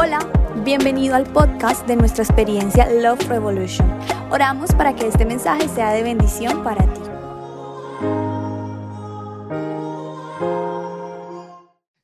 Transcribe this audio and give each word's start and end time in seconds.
Hola, 0.00 0.20
bienvenido 0.64 1.16
al 1.16 1.24
podcast 1.24 1.84
de 1.88 1.96
nuestra 1.96 2.22
experiencia 2.22 2.88
Love 2.88 3.28
Revolution. 3.28 3.84
Oramos 4.30 4.72
para 4.72 4.94
que 4.94 5.08
este 5.08 5.24
mensaje 5.24 5.66
sea 5.66 5.90
de 5.90 6.04
bendición 6.04 6.62
para 6.62 6.84
ti. 6.84 7.00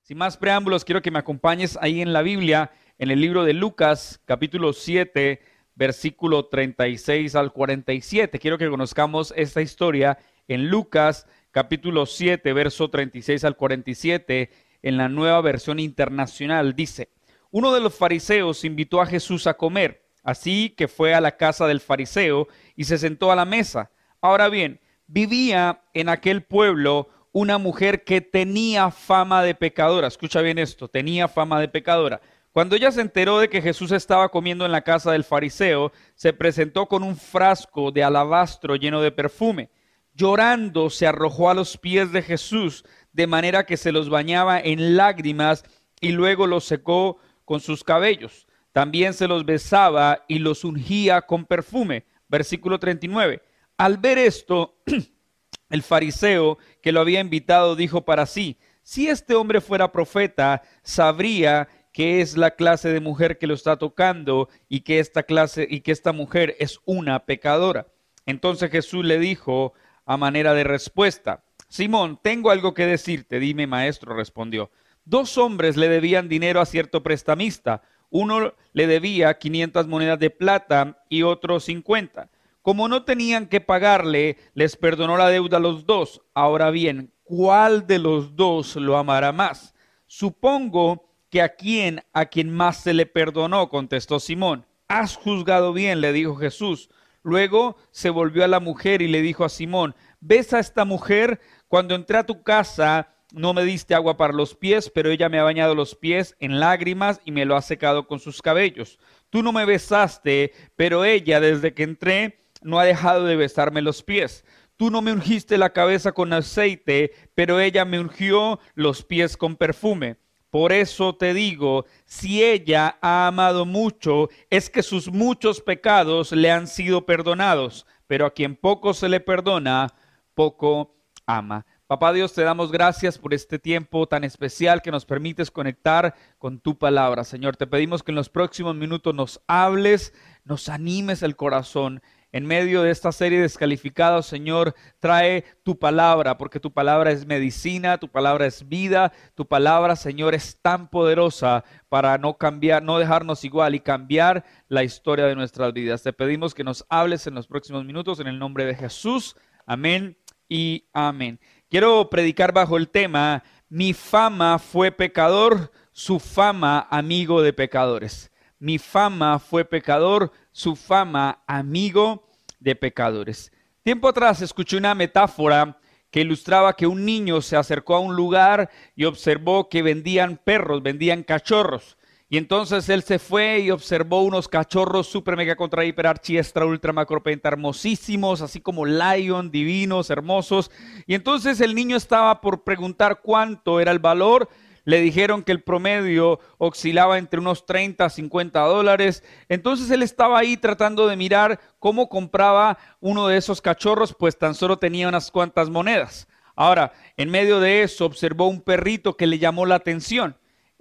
Sin 0.03 0.19
más 0.19 0.37
preámbulos, 0.37 0.85
quiero 0.85 1.03
que 1.03 1.13
me 1.13 1.21
acompañes 1.21 1.79
ahí 1.81 2.01
en 2.01 2.13
la 2.13 2.23
Biblia, 2.23 2.73
en 2.99 3.13
el 3.13 3.21
libro 3.21 3.45
de 3.45 3.53
Lucas, 3.53 4.21
capítulo 4.25 4.73
7, 4.73 5.41
versículo 5.77 6.47
36 6.47 7.37
al 7.37 7.53
47. 7.53 8.41
Quiero 8.41 8.59
que 8.59 8.69
conozcamos 8.69 9.33
esta 9.37 9.63
historia 9.63 10.19
en 10.49 10.69
Lucas, 10.69 11.29
capítulo 11.53 12.07
7, 12.07 12.53
verso 12.55 12.91
36 12.91 13.45
al 13.45 13.57
47, 13.57 14.51
en 14.83 14.97
la 14.97 15.09
nueva 15.09 15.41
versión 15.43 15.79
internacional. 15.79 16.75
Dice, 16.75 17.11
uno 17.55 17.73
de 17.73 17.79
los 17.79 17.95
fariseos 17.95 18.65
invitó 18.65 19.01
a 19.01 19.07
Jesús 19.07 19.47
a 19.47 19.55
comer, 19.55 20.09
así 20.25 20.71
que 20.71 20.89
fue 20.89 21.15
a 21.15 21.21
la 21.21 21.37
casa 21.37 21.69
del 21.69 21.79
fariseo 21.79 22.49
y 22.75 22.83
se 22.83 22.99
sentó 22.99 23.31
a 23.31 23.37
la 23.37 23.45
mesa. 23.45 23.93
Ahora 24.21 24.49
bien, 24.49 24.81
vivía 25.07 25.85
en 25.95 26.09
aquel 26.09 26.43
pueblo 26.43 27.11
una 27.31 27.59
mujer 27.59 28.03
que 28.03 28.21
tenía 28.21 28.91
fama 28.91 29.45
de 29.45 29.55
pecadora. 29.55 30.09
Escucha 30.09 30.41
bien 30.41 30.59
esto, 30.59 30.89
tenía 30.89 31.29
fama 31.29 31.61
de 31.61 31.69
pecadora. 31.69 32.21
Cuando 32.51 32.75
ella 32.75 32.91
se 32.91 33.03
enteró 33.03 33.39
de 33.39 33.49
que 33.49 33.63
Jesús 33.63 33.93
estaba 33.93 34.31
comiendo 34.31 34.67
en 34.67 34.73
la 34.73 34.83
casa 34.83 35.13
del 35.13 35.23
fariseo, 35.23 35.93
se 36.17 36.33
presentó 36.33 36.87
con 36.87 37.05
un 37.05 37.17
frasco 37.17 37.93
de 37.93 38.03
alabastro 38.03 38.75
lleno 38.75 39.01
de 39.01 39.13
perfume. 39.13 39.71
Llorando 40.13 40.91
se 40.91 41.07
arrojó 41.07 41.51
a 41.51 41.55
los 41.55 41.79
pies 41.79 42.11
de 42.11 42.23
Jesús, 42.23 42.85
de 43.13 43.29
manera 43.29 43.65
que 43.65 43.77
se 43.77 43.93
los 43.93 44.11
bañaba 44.11 44.59
en 44.59 44.97
lágrimas 44.97 45.63
y 46.01 46.11
luego 46.11 46.49
los 46.49 46.65
secó 46.65 47.21
con 47.45 47.61
sus 47.61 47.85
cabellos. 47.85 48.47
También 48.73 49.15
se 49.15 49.29
los 49.29 49.45
besaba 49.45 50.25
y 50.29 50.39
los 50.39 50.65
ungía 50.65 51.23
con 51.23 51.45
perfume. 51.45 52.05
Versículo 52.29 52.79
39. 52.79 53.43
Al 53.77 53.99
ver 53.99 54.19
esto, 54.19 54.77
el 55.71 55.83
fariseo 55.83 56.59
que 56.83 56.93
lo 56.93 57.01
había 57.01 57.21
invitado 57.21 57.77
dijo 57.77 58.05
para 58.05 58.27
sí, 58.27 58.59
si 58.83 59.09
este 59.09 59.35
hombre 59.35 59.61
fuera 59.61 59.93
profeta, 59.93 60.63
sabría 60.83 61.69
que 61.93 62.21
es 62.21 62.37
la 62.37 62.51
clase 62.51 62.89
de 62.89 63.01
mujer 63.01 63.39
que 63.39 63.47
lo 63.47 63.55
está 63.55 63.77
tocando 63.79 64.49
y 64.69 64.81
que 64.81 64.99
esta 64.99 65.23
clase 65.23 65.67
y 65.71 65.81
que 65.81 65.93
esta 65.93 66.13
mujer 66.13 66.57
es 66.59 66.81
una 66.85 67.25
pecadora. 67.25 67.87
Entonces 68.27 68.71
Jesús 68.71 69.05
le 69.05 69.19
dijo 69.19 69.73
a 70.05 70.17
manera 70.17 70.55
de 70.55 70.65
respuesta, 70.65 71.45
Simón, 71.69 72.19
tengo 72.23 72.51
algo 72.51 72.75
que 72.75 72.87
decirte. 72.87 73.39
Dime, 73.39 73.67
maestro, 73.67 74.15
respondió. 74.15 74.71
Dos 75.05 75.37
hombres 75.39 75.77
le 75.77 75.89
debían 75.89 76.29
dinero 76.29 76.61
a 76.61 76.67
cierto 76.67 77.03
prestamista. 77.03 77.83
Uno 78.11 78.55
le 78.73 78.87
debía 78.87 79.39
500 79.39 79.87
monedas 79.87 80.19
de 80.19 80.31
plata 80.31 81.03
y 81.09 81.23
otro 81.23 81.61
50. 81.61 82.31
Como 82.63 82.89
no 82.89 83.05
tenían 83.05 83.47
que 83.47 83.61
pagarle, 83.61 84.39
les 84.55 84.77
perdonó 84.77 85.19
la 85.19 85.29
deuda 85.29 85.59
a 85.59 85.61
los 85.61 85.85
dos. 85.85 86.23
Ahora 86.33 86.71
bien, 86.71 87.13
¿cuál 87.23 87.87
de 87.87 87.99
los 87.99 88.37
dos 88.37 88.77
lo 88.77 88.97
amará 88.97 89.33
más? 89.33 89.75
Supongo 90.07 91.11
que 91.29 91.43
a 91.43 91.57
quien 91.57 92.03
a 92.13 92.27
quien 92.27 92.51
más 92.51 92.79
se 92.79 92.95
le 92.95 93.05
perdonó, 93.05 93.69
contestó 93.69 94.21
Simón. 94.21 94.65
Has 94.89 95.17
juzgado 95.17 95.73
bien, 95.73 96.01
le 96.01 96.13
dijo 96.13 96.37
Jesús. 96.37 96.89
Luego 97.23 97.77
se 97.91 98.11
volvió 98.11 98.45
a 98.45 98.49
la 98.49 98.61
mujer 98.61 99.03
y 99.03 99.09
le 99.09 99.21
dijo 99.21 99.45
a 99.45 99.49
Simón, 99.49 99.95
¿ves 100.21 100.53
a 100.53 100.61
esta 100.61 100.85
mujer? 100.85 101.41
Cuando 101.69 101.95
entré 101.95 102.19
a 102.19 102.27
tu 102.27 102.43
casa, 102.43 103.14
no 103.35 103.53
me 103.53 103.65
diste 103.65 103.95
agua 103.95 104.17
para 104.17 104.33
los 104.33 104.55
pies, 104.55 104.91
pero 104.95 105.11
ella 105.11 105.29
me 105.29 105.39
ha 105.39 105.43
bañado 105.43 105.75
los 105.75 105.95
pies 105.95 106.37
en 106.39 106.61
lágrimas 106.61 107.21
y 107.25 107.33
me 107.33 107.45
lo 107.45 107.57
ha 107.57 107.63
secado 107.63 108.07
con 108.07 108.21
sus 108.21 108.41
cabellos. 108.41 108.99
Tú 109.31 109.43
no 109.43 109.53
me 109.53 109.65
besaste, 109.65 110.53
pero 110.77 111.05
ella 111.05 111.41
desde 111.41 111.75
que 111.75 111.83
entré 111.83 112.39
no 112.63 112.79
ha 112.79 112.85
dejado 112.85 113.25
de 113.25 113.37
besarme 113.37 113.83
los 113.83 114.03
pies. 114.03 114.45
Tú 114.77 114.91
no 114.91 115.03
me 115.03 115.13
ungiste 115.13 115.59
la 115.59 115.73
cabeza 115.73 116.13
con 116.13 116.33
aceite, 116.33 117.13
pero 117.35 117.61
ella 117.61 117.85
me 117.85 118.01
ungió 118.01 118.61
los 118.75 119.05
pies 119.05 119.37
con 119.37 119.57
perfume. 119.57 120.17
Por 120.51 120.73
eso 120.73 121.17
te 121.17 121.35
digo, 121.35 121.85
si 122.05 122.45
ella 122.45 122.99
ha 123.03 123.27
amado 123.27 123.67
mucho, 123.67 124.29
es 124.51 124.71
que 124.71 124.85
sus 124.85 125.11
muchos 125.11 125.61
pecados 125.61 126.31
le 126.31 126.53
han 126.53 126.69
sido 126.69 127.05
perdonados, 127.05 127.87
pero 128.07 128.27
a 128.27 128.31
quien 128.33 128.55
poco 128.55 128.95
se 128.95 129.09
le 129.09 129.19
perdona, 129.19 129.93
poco 130.35 130.95
ama. 131.27 131.67
Papá 131.95 132.13
Dios, 132.13 132.33
te 132.33 132.43
damos 132.43 132.73
gracias 132.73 133.19
por 133.19 133.33
este 133.35 133.57
tiempo 133.57 134.09
tan 134.09 134.25
especial 134.25 134.83
que 134.83 134.91
nos 134.91 135.05
permites 135.05 135.53
conectar 135.53 136.17
con 136.39 136.59
tu 136.59 136.77
palabra. 136.77 137.23
Señor, 137.23 137.57
te 137.57 137.69
pedimos 137.69 138.03
que 138.03 138.11
en 138.11 138.17
los 138.17 138.29
próximos 138.29 138.75
minutos 138.75 139.15
nos 139.15 139.41
hables, 139.47 140.13
nos 140.43 140.69
animes 140.69 141.23
el 141.23 141.37
corazón. 141.37 142.03
En 142.33 142.47
medio 142.47 142.83
de 142.83 142.91
esta 142.91 143.13
serie 143.13 143.39
de 143.39 143.43
descalificados, 143.45 144.27
Señor, 144.27 144.75
trae 144.99 145.45
tu 145.63 145.79
palabra, 145.79 146.37
porque 146.37 146.59
tu 146.59 146.73
palabra 146.73 147.13
es 147.13 147.27
medicina, 147.27 147.97
tu 147.97 148.09
palabra 148.09 148.47
es 148.47 148.69
vida, 148.69 149.13
tu 149.37 149.47
palabra, 149.47 149.95
Señor, 149.95 150.35
es 150.35 150.59
tan 150.61 150.89
poderosa 150.91 151.63
para 151.89 152.19
no 152.19 152.39
cambiar, 152.39 152.83
no 152.83 152.99
dejarnos 152.99 153.45
igual 153.45 153.77
y 153.77 153.79
cambiar 153.79 154.45
la 154.67 154.83
historia 154.83 155.27
de 155.27 155.37
nuestras 155.37 155.73
vidas. 155.73 156.03
Te 156.03 156.13
pedimos 156.13 156.55
que 156.55 156.65
nos 156.65 156.85
hables 156.89 157.29
en 157.29 157.37
los 157.37 157.47
próximos 157.47 157.85
minutos 157.85 158.19
en 158.19 158.27
el 158.27 158.41
nombre 158.41 158.65
de 158.65 158.75
Jesús. 158.75 159.37
Amén 159.65 160.17
y 160.49 160.87
amén. 160.93 161.39
Quiero 161.75 162.09
predicar 162.09 162.53
bajo 162.53 162.77
el 162.77 162.89
tema, 162.89 163.43
mi 163.69 163.95
fama 163.95 164.61
fue 164.61 164.93
pecador, 164.93 165.73
su 165.91 166.21
fama 166.21 166.87
amigo 166.89 167.43
de 167.43 167.53
pecadores. 167.53 168.31
Mi 168.61 168.79
fama 168.79 169.41
fue 169.41 169.65
pecador, 169.65 170.31
su 170.53 170.77
fama 170.77 171.43
amigo 171.49 172.29
de 172.61 172.77
pecadores. 172.77 173.51
Tiempo 173.83 174.07
atrás 174.07 174.41
escuché 174.41 174.77
una 174.77 174.95
metáfora 174.95 175.81
que 176.13 176.21
ilustraba 176.21 176.77
que 176.77 176.87
un 176.87 177.05
niño 177.05 177.41
se 177.41 177.57
acercó 177.57 177.97
a 177.97 178.01
un 178.01 178.15
lugar 178.15 178.71
y 178.95 179.07
observó 179.07 179.69
que 179.69 179.83
vendían 179.83 180.37
perros, 180.37 180.81
vendían 180.81 181.25
cachorros. 181.25 181.97
Y 182.29 182.39
entonces 182.39 182.89
él 182.89 183.03
se 183.03 183.19
fue 183.19 183.61
y 183.61 183.71
observó 183.71 184.23
unos 184.23 184.49
cachorros 184.49 185.07
super 185.07 185.37
mega 185.37 185.57
contra 185.57 185.85
hiper 185.85 186.07
archi 186.07 186.39
extra 186.39 186.65
ultra 186.65 186.93
macropenta 186.93 187.49
hermosísimos, 187.49 188.41
así 188.41 188.61
como 188.61 188.87
lion, 188.87 189.51
divinos, 189.51 190.09
hermosos. 190.09 190.71
Y 191.07 191.15
entonces 191.15 191.61
el 191.61 191.75
niño 191.75 191.97
estaba 191.97 192.41
por 192.41 192.65
preguntar 192.65 193.21
cuánto 193.23 193.79
era 193.79 193.93
el 193.93 193.99
valor. 193.99 194.49
Le 194.87 195.01
dijeron 195.01 195.43
que 195.43 195.53
el 195.53 195.63
promedio 195.63 196.41
oscilaba 196.59 197.19
entre 197.19 197.41
unos 197.41 197.67
30 197.67 198.07
a 198.07 198.11
50 198.11 198.61
dólares. 198.61 199.23
Entonces 199.51 199.91
él 199.91 200.03
estaba 200.03 200.39
ahí 200.39 200.57
tratando 200.57 201.07
de 201.07 201.17
mirar 201.17 201.61
cómo 201.79 202.09
compraba 202.09 202.79
uno 203.01 203.29
de 203.29 203.37
esos 203.37 203.61
cachorros, 203.61 204.15
pues 204.15 204.39
tan 204.39 204.55
solo 204.55 204.79
tenía 204.79 205.09
unas 205.09 205.31
cuantas 205.31 205.69
monedas. 205.69 206.27
Ahora, 206.57 206.93
en 207.17 207.31
medio 207.31 207.61
de 207.61 207.83
eso 207.83 208.07
observó 208.07 208.49
un 208.49 208.63
perrito 208.63 209.17
que 209.17 209.27
le 209.27 209.39
llamó 209.39 209.67
la 209.67 209.75
atención 209.75 210.37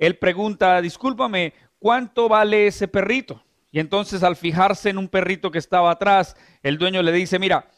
él 0.05 0.17
pregunta, 0.17 0.81
discúlpame, 0.81 1.53
¿cuánto 1.79 2.27
vale 2.27 2.67
ese 2.67 2.89
perrito? 2.89 3.41
Y 3.71 3.79
entonces 3.79 4.21
al 4.21 4.35
fijarse 4.35 4.89
en 4.89 4.97
un 4.97 5.07
perrito 5.07 5.49
que 5.49 5.59
estaba 5.59 5.91
atrás, 5.91 6.35
el 6.61 6.77
dueño 6.77 7.01
le 7.01 7.13
dice, 7.13 7.39
mira, 7.39 7.69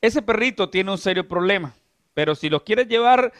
ese 0.00 0.20
perrito 0.20 0.70
tiene 0.70 0.90
un 0.90 0.98
serio 0.98 1.28
problema, 1.28 1.74
pero 2.14 2.34
si 2.34 2.50
lo 2.50 2.64
quieres 2.64 2.88
llevar, 2.88 3.32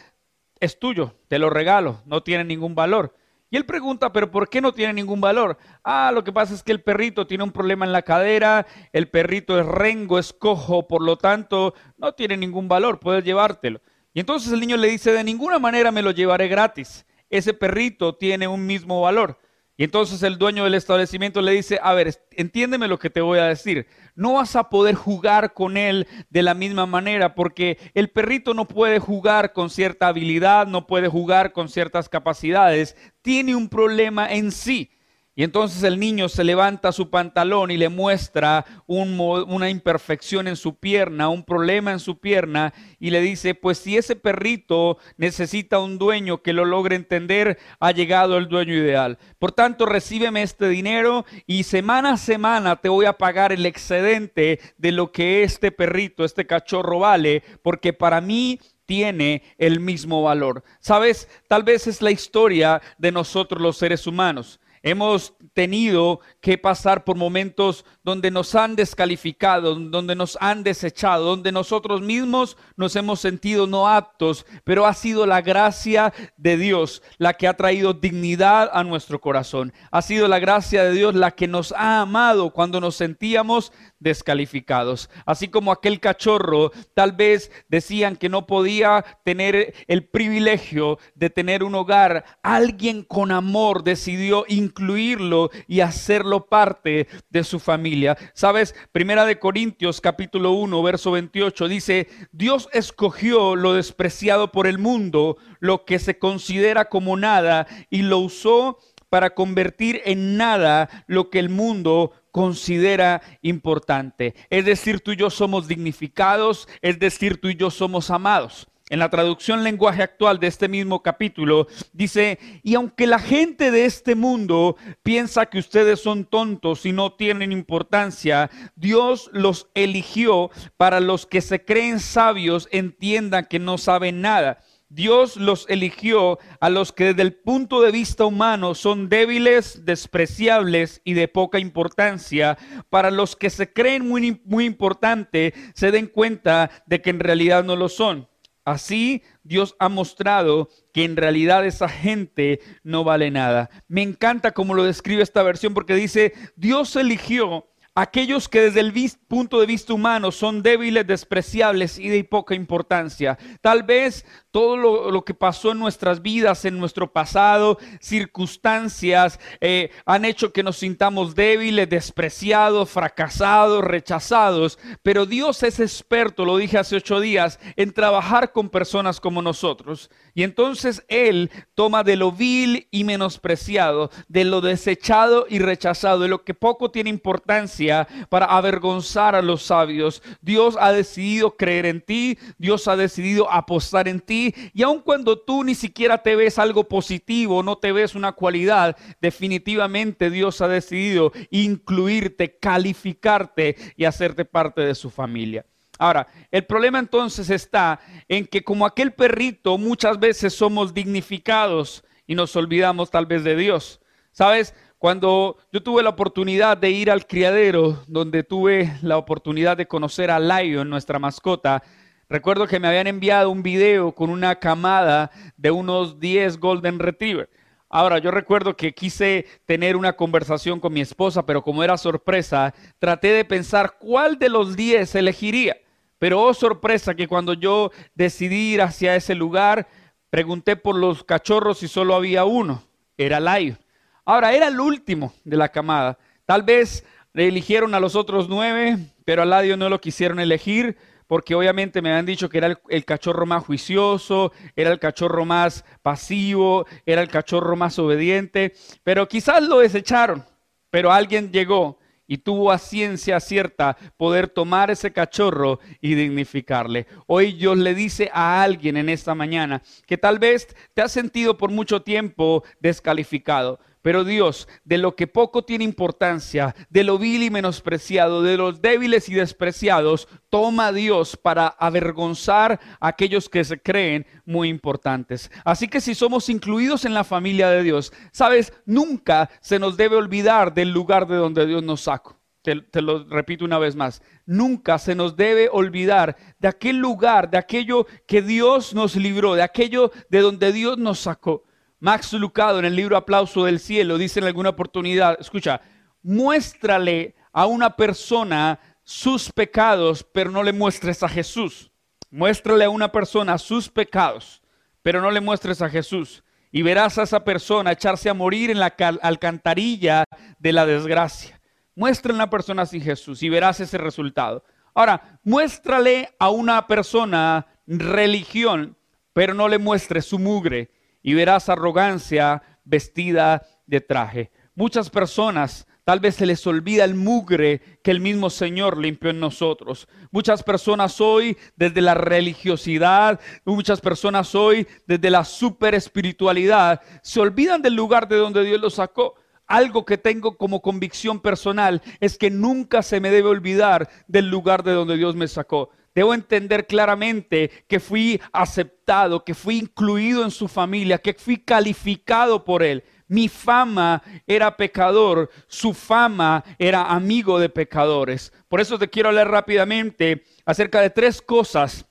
es 0.60 0.78
tuyo, 0.78 1.16
te 1.26 1.40
lo 1.40 1.50
regalo, 1.50 2.00
no 2.06 2.22
tiene 2.22 2.44
ningún 2.44 2.76
valor. 2.76 3.12
Y 3.50 3.56
él 3.56 3.66
pregunta, 3.66 4.12
pero 4.12 4.30
¿por 4.30 4.48
qué 4.48 4.60
no 4.60 4.72
tiene 4.72 4.92
ningún 4.92 5.20
valor? 5.20 5.58
Ah, 5.82 6.12
lo 6.14 6.22
que 6.22 6.32
pasa 6.32 6.54
es 6.54 6.62
que 6.62 6.70
el 6.70 6.82
perrito 6.82 7.26
tiene 7.26 7.42
un 7.42 7.50
problema 7.50 7.84
en 7.84 7.92
la 7.92 8.02
cadera, 8.02 8.66
el 8.92 9.08
perrito 9.08 9.58
es 9.58 9.66
rengo, 9.66 10.18
es 10.18 10.32
cojo, 10.32 10.86
por 10.86 11.02
lo 11.02 11.16
tanto, 11.16 11.74
no 11.96 12.12
tiene 12.12 12.36
ningún 12.36 12.68
valor, 12.68 13.00
puedes 13.00 13.24
llevártelo. 13.24 13.80
Y 14.14 14.20
entonces 14.20 14.52
el 14.52 14.60
niño 14.60 14.76
le 14.76 14.88
dice, 14.88 15.10
de 15.10 15.24
ninguna 15.24 15.58
manera 15.58 15.90
me 15.90 16.02
lo 16.02 16.12
llevaré 16.12 16.46
gratis 16.46 17.04
ese 17.30 17.54
perrito 17.54 18.16
tiene 18.16 18.48
un 18.48 18.66
mismo 18.66 19.00
valor. 19.02 19.38
Y 19.80 19.84
entonces 19.84 20.24
el 20.24 20.38
dueño 20.38 20.64
del 20.64 20.74
establecimiento 20.74 21.40
le 21.40 21.52
dice, 21.52 21.78
a 21.80 21.94
ver, 21.94 22.12
entiéndeme 22.32 22.88
lo 22.88 22.98
que 22.98 23.10
te 23.10 23.20
voy 23.20 23.38
a 23.38 23.44
decir. 23.44 23.86
No 24.16 24.34
vas 24.34 24.56
a 24.56 24.70
poder 24.70 24.96
jugar 24.96 25.54
con 25.54 25.76
él 25.76 26.08
de 26.30 26.42
la 26.42 26.54
misma 26.54 26.84
manera 26.84 27.36
porque 27.36 27.78
el 27.94 28.10
perrito 28.10 28.54
no 28.54 28.66
puede 28.66 28.98
jugar 28.98 29.52
con 29.52 29.70
cierta 29.70 30.08
habilidad, 30.08 30.66
no 30.66 30.88
puede 30.88 31.06
jugar 31.06 31.52
con 31.52 31.68
ciertas 31.68 32.08
capacidades. 32.08 32.96
Tiene 33.22 33.54
un 33.54 33.68
problema 33.68 34.28
en 34.32 34.50
sí. 34.50 34.90
Y 35.38 35.44
entonces 35.44 35.84
el 35.84 36.00
niño 36.00 36.28
se 36.28 36.42
levanta 36.42 36.90
su 36.90 37.10
pantalón 37.10 37.70
y 37.70 37.76
le 37.76 37.88
muestra 37.88 38.66
una 38.88 39.70
imperfección 39.70 40.48
en 40.48 40.56
su 40.56 40.74
pierna, 40.74 41.28
un 41.28 41.44
problema 41.44 41.92
en 41.92 42.00
su 42.00 42.18
pierna, 42.18 42.74
y 42.98 43.10
le 43.10 43.20
dice, 43.20 43.54
pues 43.54 43.78
si 43.78 43.96
ese 43.96 44.16
perrito 44.16 44.98
necesita 45.16 45.78
un 45.78 45.96
dueño 45.96 46.42
que 46.42 46.52
lo 46.52 46.64
logre 46.64 46.96
entender, 46.96 47.56
ha 47.78 47.92
llegado 47.92 48.36
el 48.36 48.48
dueño 48.48 48.74
ideal. 48.74 49.16
Por 49.38 49.52
tanto, 49.52 49.86
recíbeme 49.86 50.42
este 50.42 50.68
dinero 50.68 51.24
y 51.46 51.62
semana 51.62 52.14
a 52.14 52.16
semana 52.16 52.74
te 52.74 52.88
voy 52.88 53.06
a 53.06 53.12
pagar 53.12 53.52
el 53.52 53.64
excedente 53.64 54.58
de 54.76 54.90
lo 54.90 55.12
que 55.12 55.44
este 55.44 55.70
perrito, 55.70 56.24
este 56.24 56.48
cachorro 56.48 56.98
vale, 56.98 57.44
porque 57.62 57.92
para 57.92 58.20
mí 58.20 58.58
tiene 58.86 59.44
el 59.56 59.78
mismo 59.78 60.20
valor. 60.20 60.64
Sabes, 60.80 61.28
tal 61.46 61.62
vez 61.62 61.86
es 61.86 62.02
la 62.02 62.10
historia 62.10 62.82
de 62.98 63.12
nosotros 63.12 63.62
los 63.62 63.76
seres 63.76 64.04
humanos. 64.08 64.58
Hemos 64.82 65.34
tenido 65.52 66.20
que 66.40 66.58
pasar 66.58 67.04
por 67.04 67.16
momentos 67.16 67.84
donde 68.08 68.30
nos 68.30 68.54
han 68.54 68.74
descalificado, 68.74 69.74
donde 69.74 70.14
nos 70.14 70.38
han 70.40 70.62
desechado, 70.62 71.26
donde 71.26 71.52
nosotros 71.52 72.00
mismos 72.00 72.56
nos 72.74 72.96
hemos 72.96 73.20
sentido 73.20 73.66
no 73.66 73.86
aptos, 73.86 74.46
pero 74.64 74.86
ha 74.86 74.94
sido 74.94 75.26
la 75.26 75.42
gracia 75.42 76.14
de 76.38 76.56
Dios 76.56 77.02
la 77.18 77.34
que 77.34 77.46
ha 77.46 77.54
traído 77.54 77.92
dignidad 77.92 78.70
a 78.72 78.82
nuestro 78.82 79.20
corazón. 79.20 79.74
Ha 79.90 80.00
sido 80.00 80.26
la 80.26 80.38
gracia 80.38 80.84
de 80.84 80.92
Dios 80.92 81.14
la 81.14 81.32
que 81.32 81.48
nos 81.48 81.72
ha 81.72 82.00
amado 82.00 82.50
cuando 82.50 82.80
nos 82.80 82.96
sentíamos 82.96 83.72
descalificados. 83.98 85.10
Así 85.26 85.48
como 85.48 85.70
aquel 85.70 86.00
cachorro, 86.00 86.72
tal 86.94 87.12
vez 87.12 87.50
decían 87.68 88.16
que 88.16 88.30
no 88.30 88.46
podía 88.46 89.04
tener 89.22 89.74
el 89.86 90.08
privilegio 90.08 90.98
de 91.14 91.28
tener 91.28 91.62
un 91.62 91.74
hogar, 91.74 92.24
alguien 92.42 93.02
con 93.02 93.32
amor 93.32 93.84
decidió 93.84 94.46
incluirlo 94.48 95.50
y 95.66 95.80
hacerlo 95.80 96.46
parte 96.46 97.06
de 97.28 97.44
su 97.44 97.58
familia. 97.58 97.97
Sabes, 98.34 98.74
Primera 98.92 99.24
de 99.24 99.38
Corintios 99.38 100.00
capítulo 100.00 100.52
1, 100.52 100.82
verso 100.82 101.10
28 101.12 101.68
dice, 101.68 102.08
Dios 102.32 102.68
escogió 102.72 103.56
lo 103.56 103.74
despreciado 103.74 104.52
por 104.52 104.66
el 104.66 104.78
mundo, 104.78 105.36
lo 105.60 105.84
que 105.84 105.98
se 105.98 106.18
considera 106.18 106.86
como 106.86 107.16
nada, 107.16 107.66
y 107.90 108.02
lo 108.02 108.18
usó 108.18 108.78
para 109.08 109.34
convertir 109.34 110.02
en 110.04 110.36
nada 110.36 111.04
lo 111.06 111.30
que 111.30 111.38
el 111.38 111.48
mundo 111.48 112.12
considera 112.30 113.22
importante. 113.42 114.34
Es 114.50 114.64
decir, 114.64 115.00
tú 115.00 115.12
y 115.12 115.16
yo 115.16 115.30
somos 115.30 115.66
dignificados, 115.66 116.68
es 116.82 116.98
decir, 116.98 117.40
tú 117.40 117.48
y 117.48 117.56
yo 117.56 117.70
somos 117.70 118.10
amados. 118.10 118.68
En 118.90 118.98
la 118.98 119.10
traducción 119.10 119.64
lenguaje 119.64 120.02
actual 120.02 120.40
de 120.40 120.46
este 120.46 120.68
mismo 120.68 121.02
capítulo 121.02 121.66
dice, 121.92 122.38
y 122.62 122.74
aunque 122.74 123.06
la 123.06 123.18
gente 123.18 123.70
de 123.70 123.84
este 123.84 124.14
mundo 124.14 124.76
piensa 125.02 125.46
que 125.46 125.58
ustedes 125.58 126.00
son 126.00 126.24
tontos 126.24 126.86
y 126.86 126.92
no 126.92 127.12
tienen 127.12 127.52
importancia, 127.52 128.50
Dios 128.76 129.30
los 129.32 129.68
eligió 129.74 130.50
para 130.76 131.00
los 131.00 131.26
que 131.26 131.40
se 131.40 131.64
creen 131.64 132.00
sabios 132.00 132.68
entiendan 132.70 133.46
que 133.46 133.58
no 133.58 133.76
saben 133.78 134.20
nada 134.22 134.58
Dios 134.90 135.36
los 135.36 135.66
eligió 135.68 136.38
a 136.60 136.70
los 136.70 136.92
que 136.92 137.04
desde 137.06 137.20
el 137.20 137.34
punto 137.34 137.82
de 137.82 137.90
vista 137.90 138.24
humano 138.24 138.74
son 138.74 139.10
débiles, 139.10 139.84
despreciables 139.84 141.02
y 141.04 141.12
de 141.12 141.28
poca 141.28 141.58
importancia, 141.58 142.56
para 142.88 143.10
los 143.10 143.36
que 143.36 143.50
se 143.50 143.70
creen 143.70 144.08
muy, 144.08 144.40
muy 144.46 144.64
importante, 144.64 145.52
se 145.74 145.90
den 145.90 146.06
cuenta 146.06 146.70
de 146.86 147.02
que 147.02 147.10
en 147.10 147.20
realidad 147.20 147.64
no 147.64 147.76
lo 147.76 147.90
son. 147.90 148.28
Así 148.68 149.22
Dios 149.42 149.76
ha 149.78 149.88
mostrado 149.88 150.68
que 150.92 151.04
en 151.04 151.16
realidad 151.16 151.64
esa 151.64 151.88
gente 151.88 152.60
no 152.82 153.02
vale 153.02 153.30
nada. 153.30 153.70
Me 153.88 154.02
encanta 154.02 154.52
cómo 154.52 154.74
lo 154.74 154.84
describe 154.84 155.22
esta 155.22 155.42
versión 155.42 155.72
porque 155.72 155.94
dice, 155.94 156.34
Dios 156.54 156.94
eligió 156.96 157.66
aquellos 157.94 158.48
que 158.48 158.60
desde 158.60 158.80
el 158.80 158.92
punto 159.26 159.58
de 159.58 159.66
vista 159.66 159.92
humano 159.92 160.30
son 160.30 160.62
débiles, 160.62 161.06
despreciables 161.06 161.98
y 161.98 162.08
de 162.08 162.22
poca 162.24 162.54
importancia. 162.54 163.38
Tal 163.60 163.82
vez 163.82 164.24
todo 164.58 164.76
lo, 165.12 165.24
que 165.24 165.34
pasó 165.34 165.70
en 165.70 165.78
nuestras 165.78 166.20
vidas, 166.20 166.64
en 166.64 166.80
nuestro 166.80 167.12
pasado, 167.12 167.78
circunstancias, 168.00 169.38
eh, 169.60 169.92
han 170.04 170.24
hecho 170.24 170.52
que 170.52 170.64
nos 170.64 170.78
sintamos 170.78 171.36
débiles, 171.36 171.88
despreciados, 171.88 172.90
fracasados, 172.90 173.84
rechazados. 173.84 174.80
Pero 175.04 175.26
Dios 175.26 175.62
es 175.62 175.78
experto, 175.78 176.44
lo 176.44 176.56
dije 176.56 176.76
hace 176.76 176.96
ocho 176.96 177.20
días, 177.20 177.60
en 177.76 177.92
trabajar 177.92 178.50
con 178.50 178.68
personas 178.68 179.20
como 179.20 179.42
nosotros. 179.42 180.10
Y 180.34 180.42
entonces 180.42 181.04
Él 181.06 181.52
toma 181.76 182.02
de 182.02 182.16
lo 182.16 182.32
vil 182.32 182.88
y 182.90 183.04
menospreciado, 183.04 184.10
de 184.26 184.44
lo 184.44 184.60
desechado 184.60 185.46
y 185.48 185.60
rechazado, 185.60 186.18
de 186.18 186.28
lo 186.28 186.42
que 186.42 186.54
poco 186.54 186.90
tiene 186.90 187.10
importancia 187.10 188.08
para 188.28 188.46
avergonzar 188.46 189.36
a 189.36 189.42
los 189.42 189.62
sabios. 189.62 190.20
Dios 190.40 190.76
ha 190.80 190.90
decidido 190.90 191.56
creer 191.56 191.86
en 191.86 192.00
ti, 192.00 192.38
Dios 192.58 192.88
ha 192.88 192.96
decidido 192.96 193.48
apostar 193.52 194.08
en 194.08 194.18
ti. 194.18 194.47
Y 194.72 194.82
aun 194.82 195.00
cuando 195.00 195.38
tú 195.38 195.64
ni 195.64 195.74
siquiera 195.74 196.18
te 196.18 196.36
ves 196.36 196.58
algo 196.58 196.84
positivo, 196.84 197.62
no 197.62 197.76
te 197.76 197.92
ves 197.92 198.14
una 198.14 198.32
cualidad, 198.32 198.96
definitivamente 199.20 200.30
Dios 200.30 200.60
ha 200.60 200.68
decidido 200.68 201.32
incluirte, 201.50 202.58
calificarte 202.58 203.76
y 203.96 204.04
hacerte 204.04 204.44
parte 204.44 204.82
de 204.82 204.94
su 204.94 205.10
familia. 205.10 205.64
Ahora, 205.98 206.28
el 206.50 206.64
problema 206.64 207.00
entonces 207.00 207.50
está 207.50 207.98
en 208.28 208.46
que 208.46 208.62
como 208.62 208.86
aquel 208.86 209.12
perrito 209.12 209.78
muchas 209.78 210.18
veces 210.20 210.54
somos 210.54 210.94
dignificados 210.94 212.04
y 212.26 212.36
nos 212.36 212.54
olvidamos 212.54 213.10
tal 213.10 213.26
vez 213.26 213.42
de 213.42 213.56
Dios. 213.56 214.00
¿Sabes? 214.30 214.74
Cuando 214.98 215.56
yo 215.72 215.82
tuve 215.82 216.02
la 216.02 216.10
oportunidad 216.10 216.76
de 216.76 216.90
ir 216.90 217.10
al 217.10 217.26
criadero, 217.26 218.02
donde 218.06 218.44
tuve 218.44 218.98
la 219.02 219.16
oportunidad 219.16 219.76
de 219.76 219.86
conocer 219.86 220.30
a 220.30 220.38
Lion, 220.38 220.88
nuestra 220.88 221.18
mascota, 221.18 221.82
recuerdo 222.28 222.66
que 222.66 222.78
me 222.78 222.88
habían 222.88 223.06
enviado 223.06 223.50
un 223.50 223.62
video 223.62 224.12
con 224.12 224.30
una 224.30 224.56
camada 224.56 225.30
de 225.56 225.70
unos 225.70 226.20
10 226.20 226.58
Golden 226.58 226.98
Retriever. 226.98 227.48
Ahora, 227.90 228.18
yo 228.18 228.30
recuerdo 228.30 228.76
que 228.76 228.92
quise 228.92 229.46
tener 229.64 229.96
una 229.96 230.12
conversación 230.12 230.78
con 230.78 230.92
mi 230.92 231.00
esposa, 231.00 231.46
pero 231.46 231.62
como 231.62 231.82
era 231.82 231.96
sorpresa, 231.96 232.74
traté 232.98 233.28
de 233.28 233.46
pensar 233.46 233.96
cuál 233.98 234.38
de 234.38 234.50
los 234.50 234.76
10 234.76 235.14
elegiría. 235.14 235.76
Pero 236.18 236.42
oh 236.42 236.52
sorpresa 236.52 237.14
que 237.14 237.28
cuando 237.28 237.54
yo 237.54 237.90
decidí 238.14 238.74
ir 238.74 238.82
hacia 238.82 239.16
ese 239.16 239.34
lugar, 239.34 239.88
pregunté 240.28 240.76
por 240.76 240.96
los 240.96 241.24
cachorros 241.24 241.82
y 241.82 241.88
solo 241.88 242.14
había 242.14 242.44
uno, 242.44 242.82
era 243.16 243.40
Lion. 243.40 243.78
Ahora, 244.26 244.52
era 244.52 244.68
el 244.68 244.78
último 244.78 245.32
de 245.44 245.56
la 245.56 245.70
camada. 245.70 246.18
Tal 246.44 246.62
vez 246.62 247.06
eligieron 247.32 247.94
a 247.94 248.00
los 248.00 248.16
otros 248.16 248.48
nueve, 248.50 248.98
pero 249.24 249.42
a 249.42 249.62
Lion 249.62 249.78
no 249.78 249.88
lo 249.88 250.00
quisieron 250.00 250.40
elegir 250.40 250.98
porque 251.28 251.54
obviamente 251.54 252.02
me 252.02 252.10
habían 252.10 252.26
dicho 252.26 252.48
que 252.48 252.58
era 252.58 252.66
el, 252.66 252.78
el, 252.88 253.04
cachorro 253.04 253.46
más 253.46 253.64
juicioso, 253.64 254.52
era 254.74 254.90
el 254.90 254.98
cachorro 254.98 255.44
más 255.44 255.84
pasivo, 256.02 256.86
era 257.06 257.22
el 257.22 257.28
cachorro 257.28 257.76
más 257.76 257.96
obediente, 258.00 258.72
pero 259.04 259.28
quizás 259.28 259.62
lo 259.62 259.78
desecharon, 259.78 260.44
pero 260.90 261.12
alguien 261.12 261.52
llegó 261.52 261.98
y 262.28 262.38
tuvo 262.38 262.70
a 262.70 262.78
ciencia 262.78 263.40
cierta 263.40 263.96
poder 264.16 264.48
tomar 264.48 264.90
ese 264.90 265.12
cachorro 265.12 265.80
y 266.00 266.14
dignificarle. 266.14 267.06
Hoy 267.26 267.54
Dios 267.54 267.78
le 267.78 267.94
dice 267.94 268.30
a 268.32 268.62
alguien 268.62 268.96
en 268.98 269.08
esta 269.08 269.34
mañana 269.34 269.82
que 270.06 270.18
tal 270.18 270.38
vez 270.38 270.68
te 270.94 271.02
has 271.02 271.10
sentido 271.10 271.56
por 271.56 271.70
mucho 271.70 272.02
tiempo 272.02 272.62
descalificado. 272.80 273.80
Pero 274.08 274.24
Dios, 274.24 274.68
de 274.84 274.96
lo 274.96 275.14
que 275.14 275.26
poco 275.26 275.66
tiene 275.66 275.84
importancia, 275.84 276.74
de 276.88 277.04
lo 277.04 277.18
vil 277.18 277.42
y 277.42 277.50
menospreciado, 277.50 278.42
de 278.42 278.56
los 278.56 278.80
débiles 278.80 279.28
y 279.28 279.34
despreciados, 279.34 280.28
toma 280.48 280.92
Dios 280.92 281.36
para 281.36 281.66
avergonzar 281.66 282.80
a 283.00 283.08
aquellos 283.08 283.50
que 283.50 283.64
se 283.64 283.82
creen 283.82 284.24
muy 284.46 284.70
importantes. 284.70 285.50
Así 285.62 285.88
que 285.88 286.00
si 286.00 286.14
somos 286.14 286.48
incluidos 286.48 287.04
en 287.04 287.12
la 287.12 287.22
familia 287.22 287.68
de 287.68 287.82
Dios, 287.82 288.10
sabes, 288.32 288.72
nunca 288.86 289.50
se 289.60 289.78
nos 289.78 289.98
debe 289.98 290.16
olvidar 290.16 290.72
del 290.72 290.90
lugar 290.90 291.26
de 291.26 291.36
donde 291.36 291.66
Dios 291.66 291.82
nos 291.82 292.00
sacó. 292.00 292.40
Te, 292.62 292.80
te, 292.80 293.02
lo 293.02 293.24
repito 293.24 293.66
una 293.66 293.78
vez 293.78 293.94
más, 293.94 294.22
nunca 294.46 294.98
se 294.98 295.14
nos 295.14 295.36
debe 295.36 295.68
olvidar 295.70 296.34
de 296.58 296.68
aquel 296.68 296.96
lugar, 296.96 297.50
de 297.50 297.58
aquello 297.58 298.06
que 298.26 298.40
Dios 298.40 298.94
nos 298.94 299.16
libró, 299.16 299.54
de 299.54 299.62
aquello 299.62 300.12
de 300.30 300.40
donde 300.40 300.72
Dios 300.72 300.96
nos 300.96 301.18
sacó. 301.18 301.67
Max 302.00 302.32
Lucado 302.34 302.78
en 302.78 302.84
el 302.84 302.94
libro 302.94 303.16
Aplauso 303.16 303.64
del 303.64 303.80
Cielo 303.80 304.18
dice 304.18 304.38
en 304.38 304.46
alguna 304.46 304.70
oportunidad, 304.70 305.36
escucha, 305.40 305.80
muéstrale 306.22 307.34
a 307.52 307.66
una 307.66 307.96
persona 307.96 308.78
sus 309.02 309.50
pecados, 309.50 310.24
pero 310.32 310.50
no 310.50 310.62
le 310.62 310.72
muestres 310.72 311.22
a 311.24 311.28
Jesús. 311.28 311.90
Muéstrale 312.30 312.84
a 312.84 312.90
una 312.90 313.10
persona 313.10 313.58
sus 313.58 313.88
pecados, 313.88 314.62
pero 315.02 315.20
no 315.20 315.30
le 315.30 315.40
muestres 315.40 315.82
a 315.82 315.90
Jesús. 315.90 316.44
Y 316.70 316.82
verás 316.82 317.18
a 317.18 317.22
esa 317.22 317.42
persona 317.42 317.92
echarse 317.92 318.28
a 318.28 318.34
morir 318.34 318.70
en 318.70 318.78
la 318.78 318.94
alcantarilla 319.22 320.24
de 320.58 320.72
la 320.72 320.86
desgracia. 320.86 321.60
Muéstrale 321.96 322.34
a 322.34 322.42
una 322.42 322.50
persona 322.50 322.86
sin 322.86 323.02
Jesús 323.02 323.42
y 323.42 323.48
verás 323.48 323.80
ese 323.80 323.98
resultado. 323.98 324.62
Ahora, 324.94 325.40
muéstrale 325.42 326.28
a 326.38 326.50
una 326.50 326.86
persona 326.86 327.66
religión, 327.86 328.96
pero 329.32 329.54
no 329.54 329.66
le 329.66 329.78
muestres 329.78 330.26
su 330.26 330.38
mugre 330.38 330.90
y 331.22 331.34
verás 331.34 331.68
arrogancia 331.68 332.62
vestida 332.84 333.62
de 333.86 334.00
traje. 334.00 334.50
Muchas 334.74 335.10
personas 335.10 335.86
Tal 336.08 336.20
vez 336.20 336.36
se 336.36 336.46
les 336.46 336.66
olvida 336.66 337.04
el 337.04 337.14
mugre 337.14 337.82
que 338.02 338.10
el 338.10 338.20
mismo 338.20 338.48
Señor 338.48 338.96
limpió 338.96 339.28
en 339.28 339.40
nosotros. 339.40 340.08
Muchas 340.30 340.62
personas 340.62 341.20
hoy 341.20 341.58
desde 341.76 342.00
la 342.00 342.14
religiosidad, 342.14 343.38
muchas 343.66 344.00
personas 344.00 344.54
hoy 344.54 344.88
desde 345.06 345.28
la 345.28 345.44
super 345.44 345.94
espiritualidad, 345.94 347.02
se 347.22 347.40
olvidan 347.40 347.82
del 347.82 347.92
lugar 347.92 348.26
de 348.26 348.36
donde 348.36 348.64
Dios 348.64 348.80
los 348.80 348.94
sacó. 348.94 349.34
Algo 349.66 350.06
que 350.06 350.16
tengo 350.16 350.56
como 350.56 350.80
convicción 350.80 351.40
personal 351.40 352.00
es 352.20 352.38
que 352.38 352.48
nunca 352.48 353.02
se 353.02 353.20
me 353.20 353.30
debe 353.30 353.50
olvidar 353.50 354.08
del 354.28 354.48
lugar 354.48 354.84
de 354.84 354.92
donde 354.92 355.18
Dios 355.18 355.36
me 355.36 355.46
sacó. 355.46 355.90
Debo 356.18 356.34
entender 356.34 356.88
claramente 356.88 357.70
que 357.86 358.00
fui 358.00 358.40
aceptado, 358.52 359.44
que 359.44 359.54
fui 359.54 359.78
incluido 359.78 360.42
en 360.42 360.50
su 360.50 360.66
familia, 360.66 361.18
que 361.18 361.32
fui 361.32 361.58
calificado 361.58 362.64
por 362.64 362.82
Él. 362.82 363.04
Mi 363.28 363.48
fama 363.48 364.20
era 364.44 364.76
pecador, 364.76 365.48
su 365.68 365.94
fama 365.94 366.64
era 366.76 367.04
amigo 367.04 367.60
de 367.60 367.68
pecadores. 367.68 368.52
Por 368.66 368.80
eso 368.80 368.98
te 368.98 369.08
quiero 369.08 369.28
hablar 369.28 369.48
rápidamente 369.48 370.42
acerca 370.64 371.00
de 371.00 371.10
tres 371.10 371.40
cosas 371.40 372.04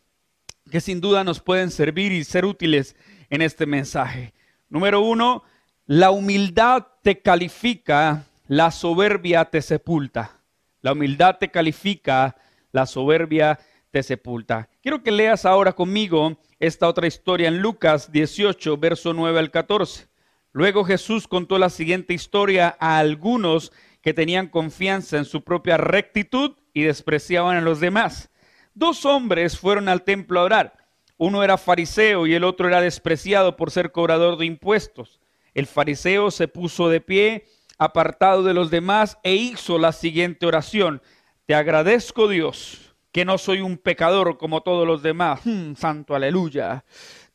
que 0.72 0.80
sin 0.80 1.02
duda 1.02 1.26
nos 1.26 1.42
pueden 1.42 1.70
servir 1.70 2.14
y 2.14 2.24
ser 2.24 2.46
útiles 2.46 2.96
en 3.30 3.42
este 3.42 3.66
mensaje. 3.66 4.34
Número 4.70 5.02
uno, 5.02 5.44
la 5.86 6.12
humildad 6.12 6.88
te 7.04 7.22
califica, 7.22 8.24
la 8.48 8.72
soberbia 8.72 9.44
te 9.44 9.62
sepulta. 9.62 10.40
La 10.80 10.94
humildad 10.94 11.40
te 11.42 11.52
califica, 11.52 12.38
la 12.72 12.86
soberbia 12.86 13.60
sepulta. 14.04 14.70
Quiero 14.82 15.04
que 15.04 15.12
leas 15.12 15.46
ahora 15.46 15.74
conmigo 15.74 16.38
esta 16.60 16.88
otra 16.88 17.08
historia 17.08 17.48
en 17.48 17.62
Lucas 17.62 18.12
18, 18.12 18.78
verso 18.78 19.14
9 19.14 19.40
al 19.40 19.52
14. 19.52 20.08
Luego 20.52 20.84
Jesús 20.84 21.28
contó 21.28 21.58
la 21.60 21.70
siguiente 21.70 22.14
historia 22.14 22.76
a 22.80 22.98
algunos 22.98 23.72
que 24.02 24.14
tenían 24.14 24.48
confianza 24.48 25.18
en 25.18 25.26
su 25.26 25.44
propia 25.44 25.78
rectitud 25.78 26.56
y 26.74 26.84
despreciaban 26.84 27.58
a 27.58 27.62
los 27.62 27.80
demás. 27.80 28.30
Dos 28.74 29.06
hombres 29.06 29.58
fueron 29.58 29.90
al 29.90 30.04
templo 30.04 30.40
a 30.40 30.44
orar. 30.44 30.88
Uno 31.18 31.44
era 31.44 31.58
fariseo 31.58 32.28
y 32.28 32.34
el 32.34 32.44
otro 32.44 32.68
era 32.68 32.80
despreciado 32.80 33.58
por 33.58 33.72
ser 33.72 33.92
cobrador 33.92 34.38
de 34.38 34.46
impuestos. 34.46 35.20
El 35.54 35.66
fariseo 35.66 36.30
se 36.30 36.48
puso 36.48 36.88
de 36.90 37.02
pie, 37.02 37.46
apartado 37.80 38.44
de 38.44 38.54
los 38.54 38.70
demás, 38.70 39.18
e 39.24 39.34
hizo 39.34 39.80
la 39.80 39.92
siguiente 39.92 40.46
oración. 40.46 41.02
Te 41.48 41.56
agradezco 41.56 42.28
Dios, 42.28 42.87
que 43.12 43.26
no 43.26 43.38
soy 43.38 43.62
un 43.62 43.78
pecador 43.78 44.38
como 44.38 44.62
todos 44.62 44.86
los 44.86 45.02
demás. 45.02 45.42
Hmm, 45.46 45.74
santo 45.76 46.16
aleluya. 46.16 46.86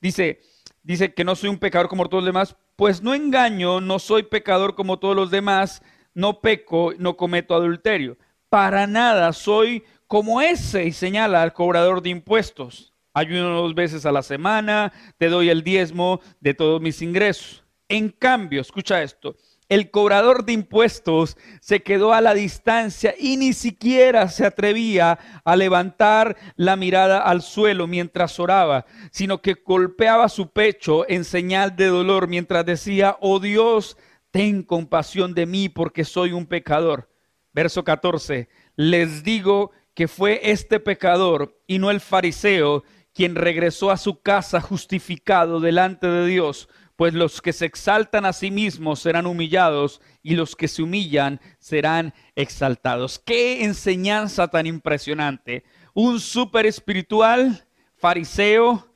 Dice, 0.01 0.41
dice 0.83 1.15
que 1.15 1.25
no 1.25 1.35
soy 1.35 1.51
un 1.51 1.59
pecador 1.59 1.89
como 1.89 2.09
todos 2.09 2.23
los 2.25 2.33
demás, 2.33 2.57
pues 2.77 3.03
no 3.03 3.15
engaño, 3.15 3.81
no 3.81 3.99
soy 3.99 4.25
pecador 4.25 4.75
como 4.75 4.99
todos 4.99 5.15
los 5.17 5.31
demás, 5.31 5.83
no 6.15 6.41
peco, 6.41 6.93
no 6.99 7.17
cometo 7.17 7.55
adulterio. 7.55 8.17
Para 8.49 8.87
nada 8.87 9.33
soy 9.33 9.85
como 10.07 10.43
ese, 10.43 10.85
y 10.85 10.93
señala 10.93 11.43
al 11.43 11.53
cobrador 11.53 12.03
de 12.03 12.11
impuestos. 12.11 12.93
Ayuno 13.15 13.63
dos 13.63 13.75
veces 13.75 14.07
a 14.07 14.13
la 14.13 14.23
semana, 14.23 14.93
te 15.19 15.29
doy 15.29 15.51
el 15.51 15.63
diezmo 15.63 16.21
de 16.41 16.55
todos 16.55 16.81
mis 16.81 17.01
ingresos. 17.03 17.65
En 17.89 18.09
cambio, 18.09 18.61
escucha 18.61 19.03
esto, 19.03 19.37
el 19.73 19.91
cobrador 19.91 20.45
de 20.45 20.53
impuestos 20.53 21.39
se 21.63 21.83
quedó 21.83 22.13
a 22.13 22.21
la 22.21 22.35
distancia 22.35 23.15
y 23.19 23.39
ni 23.39 23.55
siquiera 23.55 24.29
se 24.29 24.45
atrevía 24.45 25.19
a 25.47 25.57
levantar 25.57 26.37
la 26.57 26.77
mirada 26.77 27.23
al 27.23 27.41
suelo 27.41 27.87
mientras 27.87 28.39
oraba, 28.39 28.85
sino 29.13 29.41
que 29.41 29.55
golpeaba 29.65 30.29
su 30.29 30.51
pecho 30.51 31.09
en 31.09 31.25
señal 31.25 31.75
de 31.75 31.87
dolor 31.87 32.29
mientras 32.29 32.67
decía, 32.67 33.17
oh 33.23 33.41
Dios, 33.41 33.97
ten 34.31 34.63
compasión 34.63 35.33
de 35.33 35.47
mí 35.47 35.71
porque 35.71 36.05
soy 36.05 36.33
un 36.33 36.45
pecador. 36.45 37.09
Verso 37.55 37.83
14, 37.83 38.51
les 38.77 39.25
digo 39.25 39.71
que 39.95 40.07
fue 40.07 40.51
este 40.51 40.81
pecador 40.81 41.59
y 41.67 41.79
no 41.79 41.91
el 41.91 42.01
fariseo 42.01 42.85
quien 43.15 43.37
regresó 43.37 43.91
a 43.91 43.97
su 43.97 44.21
casa 44.21 44.61
justificado 44.61 45.61
delante 45.61 46.09
de 46.09 46.27
Dios 46.27 46.69
pues 46.97 47.15
los 47.15 47.41
que 47.41 47.53
se 47.53 47.67
exaltan 47.67 48.25
a 48.25 48.33
sí 48.33 48.51
mismos 48.51 49.01
serán 49.01 49.27
humillados 49.27 50.01
y 50.23 50.35
los 50.35 50.55
que 50.55 50.69
se 50.69 50.83
humillan 50.83 51.41
serán 51.59 52.15
exaltados. 52.37 53.19
Qué 53.19 53.65
enseñanza 53.65 54.49
tan 54.49 54.67
impresionante. 54.67 55.65
Un 55.95 56.21
súper 56.21 56.67
espiritual 56.67 57.67
fariseo 57.97 58.92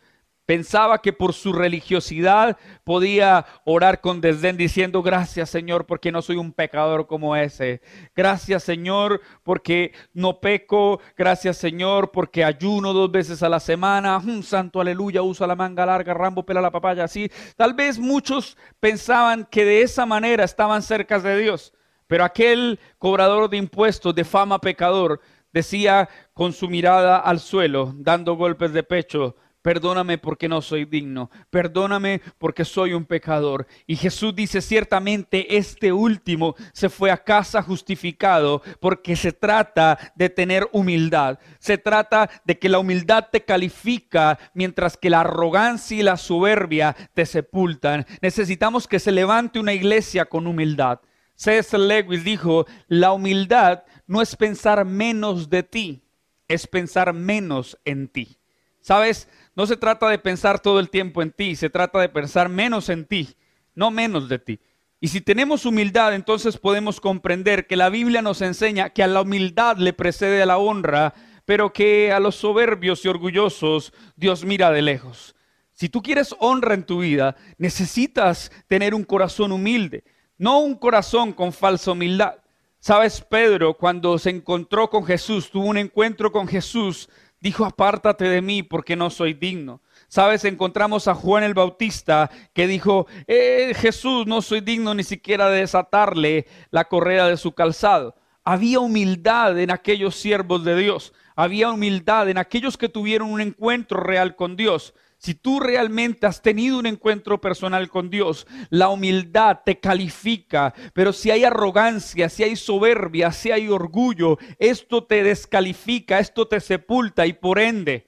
Pensaba 0.47 1.03
que 1.03 1.13
por 1.13 1.35
su 1.35 1.53
religiosidad 1.53 2.57
podía 2.85 3.47
orar 3.65 4.01
con 4.01 4.21
desdén 4.21 4.57
diciendo, 4.57 5.03
gracias 5.03 5.51
Señor 5.51 5.87
porque 5.87 6.13
no 6.13 6.23
soy 6.23 6.37
un 6.37 6.53
pecador 6.53 7.09
como 7.09 7.35
ese. 7.35 7.81
Gracias 8.15 8.63
Señor 8.63 9.21
porque 9.43 9.93
no 10.15 10.41
peco. 10.41 11.01
Gracias 11.17 11.57
Señor 11.57 12.13
porque 12.13 12.45
ayuno 12.45 12.93
dos 12.93 13.11
veces 13.11 13.43
a 13.43 13.49
la 13.49 13.59
semana. 13.59 14.19
Un 14.19 14.45
santo 14.45 14.81
aleluya, 14.81 15.21
usa 15.21 15.49
la 15.49 15.57
manga 15.57 15.85
larga, 15.85 16.15
Rambo 16.15 16.47
pela 16.47 16.61
la 16.61 16.71
papaya. 16.71 17.03
Así, 17.03 17.29
tal 17.57 17.75
vez 17.75 17.99
muchos 17.99 18.57
pensaban 18.79 19.47
que 19.51 19.65
de 19.65 19.83
esa 19.83 20.07
manera 20.07 20.45
estaban 20.45 20.81
cerca 20.83 21.19
de 21.19 21.39
Dios. 21.39 21.73
Pero 22.07 22.23
aquel 22.23 22.79
cobrador 22.99 23.51
de 23.51 23.57
impuestos, 23.57 24.15
de 24.15 24.25
fama 24.25 24.61
pecador, 24.61 25.21
decía 25.53 26.09
con 26.35 26.53
su 26.53 26.69
mirada 26.69 27.19
al 27.19 27.41
suelo, 27.41 27.93
dando 27.97 28.37
golpes 28.37 28.73
de 28.73 28.85
pecho, 28.85 29.35
perdóname 29.67 30.17
porque 30.17 30.49
no 30.49 30.63
soy 30.63 30.85
digno, 30.85 31.29
perdóname 31.51 32.21
porque 32.39 32.65
soy 32.65 32.93
un 32.93 33.05
pecador. 33.05 33.67
Y 33.85 33.97
Jesús 33.97 34.33
dice, 34.33 34.63
ciertamente 34.63 35.57
este 35.57 35.93
último 35.93 36.55
se 36.73 36.89
fue 36.89 37.11
a 37.11 37.25
casa 37.25 37.61
justificado 37.63 38.63
porque 38.79 39.17
se 39.17 39.33
trata 39.33 39.99
de 40.15 40.31
tener 40.31 40.69
humildad, 40.71 41.41
se 41.59 41.79
trata 41.79 42.31
de 42.45 42.57
que 42.61 42.69
la 42.69 42.79
humildad 42.79 43.27
te 43.33 43.45
califica 43.45 44.39
mientras 44.55 44.97
que 44.97 45.11
la 45.11 45.23
arrogancia 45.23 45.99
y 45.99 46.03
la 46.05 46.17
soberbia 46.17 46.95
te 47.13 47.27
sepultan. 47.27 48.07
Necesitamos 48.23 48.87
que 48.87 49.01
se 49.01 49.11
levante 49.11 49.59
una 49.59 49.75
iglesia 49.75 50.27
con 50.27 50.47
humildad. 50.47 51.01
César 51.35 51.81
Lewis 51.81 52.23
dijo, 52.23 52.67
la 52.87 53.11
humildad 53.11 53.83
no 54.07 54.23
es 54.23 54.37
pensar 54.37 54.85
menos 54.85 55.51
de 55.51 55.65
ti, 55.65 56.05
es 56.47 56.69
pensar 56.69 57.13
menos 57.13 57.77
en 57.85 58.07
ti. 58.07 58.39
¿Sabes? 58.87 59.29
No 59.57 59.67
se 59.67 59.79
trata 59.79 60.09
de 60.11 60.19
pensar 60.19 60.61
todo 60.61 60.79
el 60.79 60.91
tiempo 60.91 61.23
en 61.23 61.33
ti, 61.33 61.57
se 61.57 61.71
trata 61.71 61.99
de 61.99 62.11
pensar 62.11 62.51
menos 62.51 62.91
en 62.91 63.07
ti, 63.07 63.35
no 63.75 63.91
menos 63.91 64.29
de 64.29 64.39
ti. 64.39 64.61
Y 65.01 65.09
si 65.09 65.23
tenemos 65.23 65.65
humildad, 65.65 66.15
entonces 66.15 66.59
podemos 66.59 67.01
comprender 67.01 67.67
que 67.67 67.77
la 67.77 67.89
Biblia 67.89 68.21
nos 68.21 68.43
enseña 68.43 68.91
que 68.91 69.03
a 69.03 69.07
la 69.07 69.23
humildad 69.23 69.79
le 69.79 69.95
precede 69.95 70.45
la 70.45 70.59
honra, 70.59 71.15
pero 71.47 71.73
que 71.73 72.13
a 72.13 72.21
los 72.21 72.37
soberbios 72.37 73.03
y 73.05 73.09
orgullosos 73.09 73.95
Dios 74.15 74.45
mira 74.45 74.71
de 74.71 74.83
lejos. 74.83 75.35
Si 75.73 75.89
tú 75.89 76.03
quieres 76.03 76.35
honra 76.39 76.75
en 76.75 76.85
tu 76.85 77.01
vida, 77.01 77.35
necesitas 77.57 78.51
tener 78.67 78.95
un 78.95 79.05
corazón 79.05 79.53
humilde, 79.53 80.05
no 80.37 80.59
un 80.59 80.75
corazón 80.75 81.33
con 81.33 81.53
falsa 81.53 81.93
humildad. 81.93 82.35
Sabes, 82.79 83.21
Pedro, 83.21 83.75
cuando 83.75 84.19
se 84.19 84.31
encontró 84.31 84.91
con 84.91 85.05
Jesús, 85.05 85.51
tuvo 85.51 85.67
un 85.67 85.79
encuentro 85.79 86.31
con 86.31 86.47
Jesús, 86.47 87.09
dijo, 87.41 87.65
apártate 87.65 88.25
de 88.29 88.43
mí 88.43 88.63
porque 88.63 88.97
no 88.97 89.11
soy 89.11 89.35
digno. 89.35 89.83
Sabes, 90.09 90.45
encontramos 90.45 91.09
a 91.09 91.15
Juan 91.15 91.45
el 91.45 91.55
Bautista 91.55 92.31
que 92.53 92.67
dijo, 92.67 93.07
eh, 93.27 93.73
Jesús, 93.77 94.27
no 94.27 94.43
soy 94.43 94.61
digno 94.61 94.95
ni 94.95 95.05
siquiera 95.05 95.49
de 95.51 95.61
desatarle 95.61 96.47
la 96.71 96.85
correa 96.85 97.27
de 97.27 97.37
su 97.37 97.53
calzado. 97.53 98.15
Había 98.45 98.81
humildad 98.81 99.59
en 99.59 99.71
aquellos 99.71 100.15
siervos 100.15 100.65
de 100.65 100.77
Dios, 100.77 101.13
había 101.35 101.71
humildad 101.71 102.29
en 102.29 102.39
aquellos 102.39 102.77
que 102.77 102.89
tuvieron 102.89 103.31
un 103.31 103.41
encuentro 103.41 104.01
real 104.01 104.37
con 104.37 104.57
Dios. 104.57 104.95
Si 105.19 105.35
tú 105.35 105.61
realmente 105.61 106.27
has 106.27 106.43
tenido 106.43 106.79
un 106.79 106.87
encuentro 106.87 107.41
personal 107.41 107.89
con 107.89 108.11
Dios, 108.11 108.47
la 108.71 108.89
humildad 108.89 109.61
te 109.65 109.81
califica, 109.81 110.75
pero 110.93 111.13
si 111.13 111.31
hay 111.31 111.45
arrogancia, 111.45 112.29
si 112.29 112.45
hay 112.45 112.55
soberbia, 112.55 113.33
si 113.33 113.51
hay 113.51 113.69
orgullo, 113.69 114.39
esto 114.59 115.05
te 115.05 115.23
descalifica, 115.23 116.19
esto 116.19 116.47
te 116.47 116.61
sepulta 116.61 117.27
y 117.27 117.33
por 117.33 117.59
ende, 117.59 118.07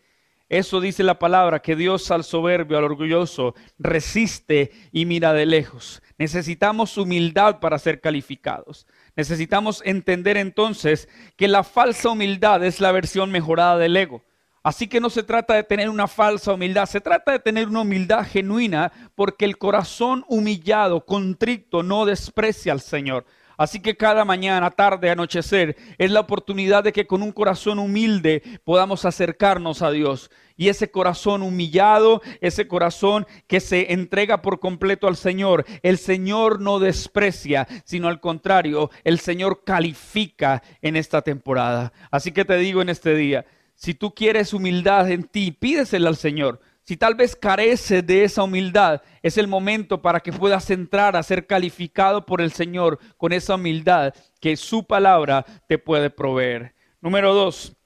eso 0.48 0.80
dice 0.80 1.02
la 1.02 1.18
palabra, 1.18 1.60
que 1.60 1.76
Dios 1.76 2.10
al 2.10 2.24
soberbio, 2.24 2.78
al 2.78 2.84
orgulloso, 2.84 3.54
resiste 3.78 4.70
y 4.92 5.04
mira 5.04 5.34
de 5.34 5.44
lejos. 5.44 6.02
Necesitamos 6.16 6.96
humildad 6.96 7.60
para 7.60 7.78
ser 7.78 8.00
calificados. 8.00 8.86
Necesitamos 9.14 9.82
entender 9.84 10.38
entonces 10.38 11.08
que 11.36 11.48
la 11.48 11.64
falsa 11.64 12.10
humildad 12.10 12.64
es 12.64 12.80
la 12.80 12.92
versión 12.92 13.30
mejorada 13.30 13.76
del 13.76 13.96
ego. 13.96 14.24
Así 14.62 14.88
que 14.88 15.00
no 15.00 15.10
se 15.10 15.22
trata 15.22 15.54
de 15.54 15.62
tener 15.62 15.88
una 15.88 16.08
falsa 16.08 16.52
humildad, 16.52 16.86
se 16.86 17.00
trata 17.00 17.32
de 17.32 17.38
tener 17.38 17.68
una 17.68 17.82
humildad 17.82 18.26
genuina 18.26 18.92
porque 19.14 19.44
el 19.44 19.56
corazón 19.56 20.24
humillado, 20.28 21.04
contrito, 21.04 21.82
no 21.82 22.04
desprecia 22.04 22.72
al 22.72 22.80
Señor. 22.80 23.24
Así 23.58 23.80
que 23.80 23.96
cada 23.96 24.24
mañana, 24.24 24.70
tarde, 24.70 25.10
anochecer, 25.10 25.76
es 25.98 26.12
la 26.12 26.20
oportunidad 26.20 26.84
de 26.84 26.92
que 26.92 27.08
con 27.08 27.24
un 27.24 27.32
corazón 27.32 27.80
humilde 27.80 28.40
podamos 28.62 29.04
acercarnos 29.04 29.82
a 29.82 29.90
Dios. 29.90 30.30
Y 30.56 30.68
ese 30.68 30.92
corazón 30.92 31.42
humillado, 31.42 32.22
ese 32.40 32.68
corazón 32.68 33.26
que 33.48 33.58
se 33.58 33.92
entrega 33.92 34.42
por 34.42 34.60
completo 34.60 35.08
al 35.08 35.16
Señor, 35.16 35.64
el 35.82 35.98
Señor 35.98 36.60
no 36.60 36.78
desprecia, 36.78 37.66
sino 37.84 38.06
al 38.06 38.20
contrario, 38.20 38.90
el 39.02 39.18
Señor 39.18 39.64
califica 39.64 40.62
en 40.80 40.94
esta 40.94 41.22
temporada. 41.22 41.92
Así 42.12 42.30
que 42.30 42.44
te 42.44 42.56
digo 42.58 42.80
en 42.80 42.90
este 42.90 43.16
día, 43.16 43.44
si 43.78 43.94
tú 43.94 44.12
quieres 44.12 44.52
humildad 44.52 45.08
en 45.08 45.22
ti, 45.22 45.52
pídesela 45.52 46.08
al 46.08 46.16
Señor. 46.16 46.60
Si 46.82 46.96
tal 46.96 47.14
vez 47.14 47.36
careces 47.36 48.04
de 48.04 48.24
esa 48.24 48.42
humildad, 48.42 49.02
es 49.22 49.38
el 49.38 49.46
momento 49.46 50.02
para 50.02 50.18
que 50.18 50.32
puedas 50.32 50.68
entrar 50.70 51.14
a 51.14 51.22
ser 51.22 51.46
calificado 51.46 52.26
por 52.26 52.40
el 52.40 52.50
Señor 52.50 52.98
con 53.16 53.32
esa 53.32 53.54
humildad 53.54 54.12
que 54.40 54.56
su 54.56 54.84
palabra 54.84 55.46
te 55.68 55.78
puede 55.78 56.10
proveer. 56.10 56.74
Número 57.00 57.32
dos, 57.32 57.76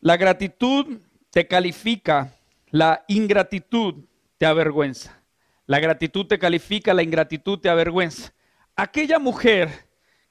la 0.00 0.18
gratitud 0.18 0.98
te 1.30 1.46
califica, 1.46 2.36
la 2.70 3.02
ingratitud 3.08 4.04
te 4.36 4.44
avergüenza. 4.44 5.22
La 5.64 5.80
gratitud 5.80 6.26
te 6.26 6.38
califica, 6.38 6.92
la 6.92 7.02
ingratitud 7.02 7.58
te 7.60 7.70
avergüenza. 7.70 8.34
Aquella 8.76 9.18
mujer 9.18 9.70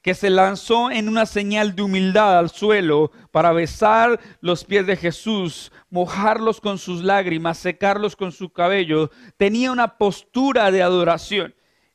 que 0.01 0.15
se 0.15 0.29
lanzó 0.29 0.89
en 0.89 1.08
una 1.08 1.25
señal 1.25 1.75
de 1.75 1.84
humildad 1.84 2.39
al 2.39 2.50
suelo 2.50 3.12
para 3.31 3.51
besar 3.51 4.20
los 4.39 4.63
pies 4.63 4.88
de 4.88 4.98
Jesús, 4.98 5.72
mojarlos 5.89 6.60
con 6.60 6.77
sus 6.77 7.03
lágrimas, 7.03 7.60
secarlos 7.60 8.15
con 8.15 8.31
su 8.31 8.51
cabello, 8.51 9.12
tenía 9.38 9.72
una 9.72 9.98
postura 9.98 10.72
de 10.72 10.81
adoración. 10.81 11.53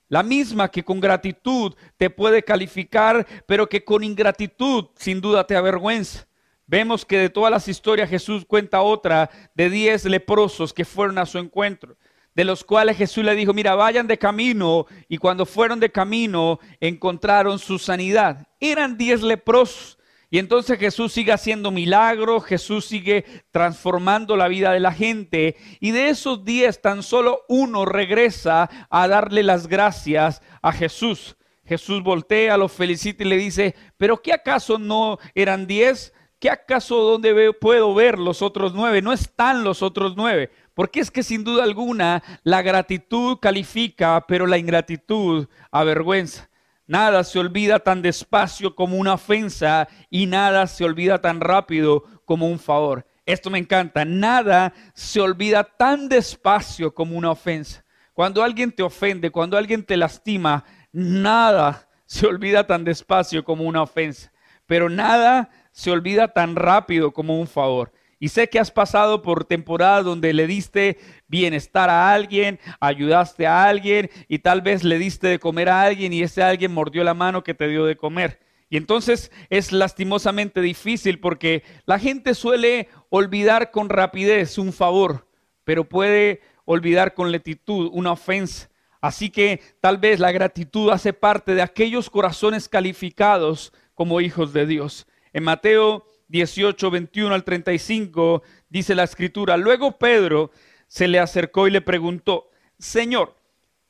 La 0.09 0.23
misma 0.23 0.71
que 0.71 0.85
con 0.85 1.01
gratitud 1.01 1.75
te 1.97 2.11
puede 2.11 2.45
calificar, 2.45 3.27
pero 3.47 3.69
que 3.69 3.85
con 3.85 4.05
ingratitud 4.05 4.87
sin 4.95 5.21
duda 5.21 5.45
te 5.45 5.57
avergüenza. 5.57 6.29
Vemos 6.69 7.05
que 7.05 7.19
de 7.19 7.31
todas 7.31 7.51
las 7.51 7.67
historias 7.67 8.09
Jesús 8.09 8.45
cuenta 8.45 8.83
otra 8.83 9.31
de 9.55 9.69
diez 9.69 10.05
leprosos 10.05 10.73
que 10.73 10.85
fueron 10.85 11.19
a 11.19 11.27
su 11.27 11.39
encuentro 11.39 11.97
de 12.37 12.45
los 12.45 12.65
cuales 12.65 12.99
Jesús 12.99 13.25
le 13.25 13.35
dijo, 13.35 13.55
mira, 13.55 13.75
vayan 13.75 14.07
de 14.07 14.19
camino. 14.19 14.85
Y 15.09 15.17
cuando 15.17 15.47
fueron 15.47 15.81
de 15.81 15.91
camino, 15.91 16.61
encontraron 16.81 17.59
su 17.59 17.79
sanidad. 17.79 18.47
Eran 18.61 18.99
diez 18.99 19.23
leprosos. 19.23 19.99
Y 20.29 20.39
entonces 20.39 20.79
Jesús 20.79 21.15
sigue 21.15 21.33
haciendo 21.33 21.71
milagros, 21.71 22.45
Jesús 22.45 22.85
sigue 22.85 23.25
transformando 23.51 24.37
la 24.37 24.49
vida 24.49 24.73
de 24.73 24.81
la 24.81 24.93
gente. 24.93 25.57
Y 25.81 25.93
de 25.93 26.11
esos 26.11 26.45
diez, 26.45 26.83
tan 26.83 27.03
solo 27.03 27.41
uno 27.49 27.87
regresa 27.87 28.69
a 28.91 29.09
darle 29.09 29.43
las 29.43 29.67
gracias 29.67 30.43
a 30.61 30.73
Jesús. 30.73 31.39
Jesús 31.65 32.03
voltea, 32.03 32.59
lo 32.59 32.69
felicita 32.69 33.25
y 33.25 33.29
le 33.29 33.39
dice, 33.39 33.75
pero 33.97 34.21
¿qué 34.21 34.35
acaso 34.35 34.79
no 34.79 35.19
eran 35.35 35.67
diez? 35.67 36.13
¿Qué 36.47 36.53
acaso 36.53 36.99
dónde 36.99 37.53
puedo 37.55 37.93
ver 37.93 38.21
los 38.21 38.41
otros 38.41 38.73
nueve? 38.73 39.03
No 39.03 39.13
están 39.13 39.65
los 39.65 39.83
otros 39.83 40.15
nueve. 40.17 40.53
Porque 40.75 41.01
es 41.01 41.11
que 41.11 41.25
sin 41.25 41.43
duda 41.43 41.65
alguna 41.65 42.23
la 42.45 42.63
gratitud 42.63 43.39
califica, 43.41 44.25
pero 44.29 44.47
la 44.47 44.57
ingratitud 44.57 45.49
avergüenza. 45.73 46.49
Nada 46.87 47.25
se 47.25 47.41
olvida 47.41 47.81
tan 47.81 48.01
despacio 48.01 48.77
como 48.77 48.97
una 48.97 49.15
ofensa 49.15 49.89
y 50.09 50.27
nada 50.27 50.69
se 50.69 50.85
olvida 50.85 51.21
tan 51.21 51.41
rápido 51.41 52.05
como 52.25 52.47
un 52.47 52.61
favor. 52.61 53.05
Esto 53.25 53.51
me 53.51 53.59
encanta. 53.59 54.05
Nada 54.05 54.73
se 54.95 55.21
olvida 55.21 55.65
tan 55.65 56.09
despacio 56.09 56.95
como 56.95 57.19
una 57.19 57.33
ofensa. 57.33 57.85
Cuando 58.13 58.45
alguien 58.45 58.71
te 58.71 58.85
ofende, 58.85 59.31
cuando 59.31 59.57
alguien 59.57 59.83
te 59.83 59.97
lastima, 59.97 60.63
nada 60.93 61.89
se 62.05 62.25
olvida 62.25 62.69
tan 62.69 62.85
despacio 62.85 63.43
como 63.43 63.65
una 63.65 63.83
ofensa. 63.83 64.31
Pero 64.67 64.89
nada 64.89 65.51
se 65.77 65.91
olvida 65.91 66.29
tan 66.29 66.57
rápido 66.57 67.13
como 67.13 67.39
un 67.39 67.47
favor. 67.47 67.93
Y 68.19 68.29
sé 68.29 68.49
que 68.49 68.59
has 68.59 68.71
pasado 68.71 69.21
por 69.21 69.45
temporadas 69.45 70.07
donde 70.07 70.33
le 70.33 70.47
diste 70.47 70.97
bienestar 71.29 71.91
a 71.91 72.15
alguien, 72.15 72.59
ayudaste 72.81 73.47
a 73.47 73.65
alguien 73.65 74.09
y 74.27 74.39
tal 74.39 74.63
vez 74.63 74.85
le 74.85 74.99
diste 74.99 75.29
de 75.29 75.39
comer 75.39 75.69
a 75.69 75.83
alguien 75.83 76.15
y 76.15 76.23
ese 76.23 76.43
alguien 76.43 76.73
mordió 76.73 77.05
la 77.05 77.13
mano 77.13 77.45
que 77.45 77.53
te 77.53 77.69
dio 77.69 77.85
de 77.85 77.95
comer. 77.95 78.41
Y 78.71 78.79
entonces 78.79 79.31
es 79.51 79.71
lastimosamente 79.71 80.63
difícil 80.63 81.21
porque 81.21 81.63
la 81.85 81.99
gente 81.99 82.33
suele 82.33 82.89
olvidar 83.11 83.71
con 83.71 83.91
rapidez 83.91 84.57
un 84.57 84.73
favor, 84.73 85.29
pero 85.65 85.87
puede 85.87 86.41
olvidar 86.65 87.13
con 87.13 87.31
lentitud 87.31 87.91
una 87.93 88.13
ofensa. 88.13 88.71
Así 89.03 89.29
que 89.29 89.61
tal 89.83 89.99
vez 89.99 90.21
la 90.21 90.33
gratitud 90.33 90.89
hace 90.89 91.13
parte 91.13 91.55
de 91.55 91.61
aquellos 91.61 92.09
corazones 92.09 92.67
calificados 92.67 93.75
como 93.93 94.23
hijos 94.23 94.55
de 94.55 94.65
Dios. 94.65 95.07
En 95.37 95.45
Mateo 95.45 96.07
18, 96.29 96.91
21 96.91 97.35
al 97.35 97.45
35, 97.45 98.43
dice 98.71 98.95
la 98.95 99.05
escritura, 99.05 99.59
luego 99.59 99.99
Pedro 99.99 100.51
se 100.89 101.09
le 101.09 101.19
acercó 101.19 101.69
y 101.69 101.71
le 101.71 101.83
preguntó, 101.83 102.49
Señor, 102.79 103.37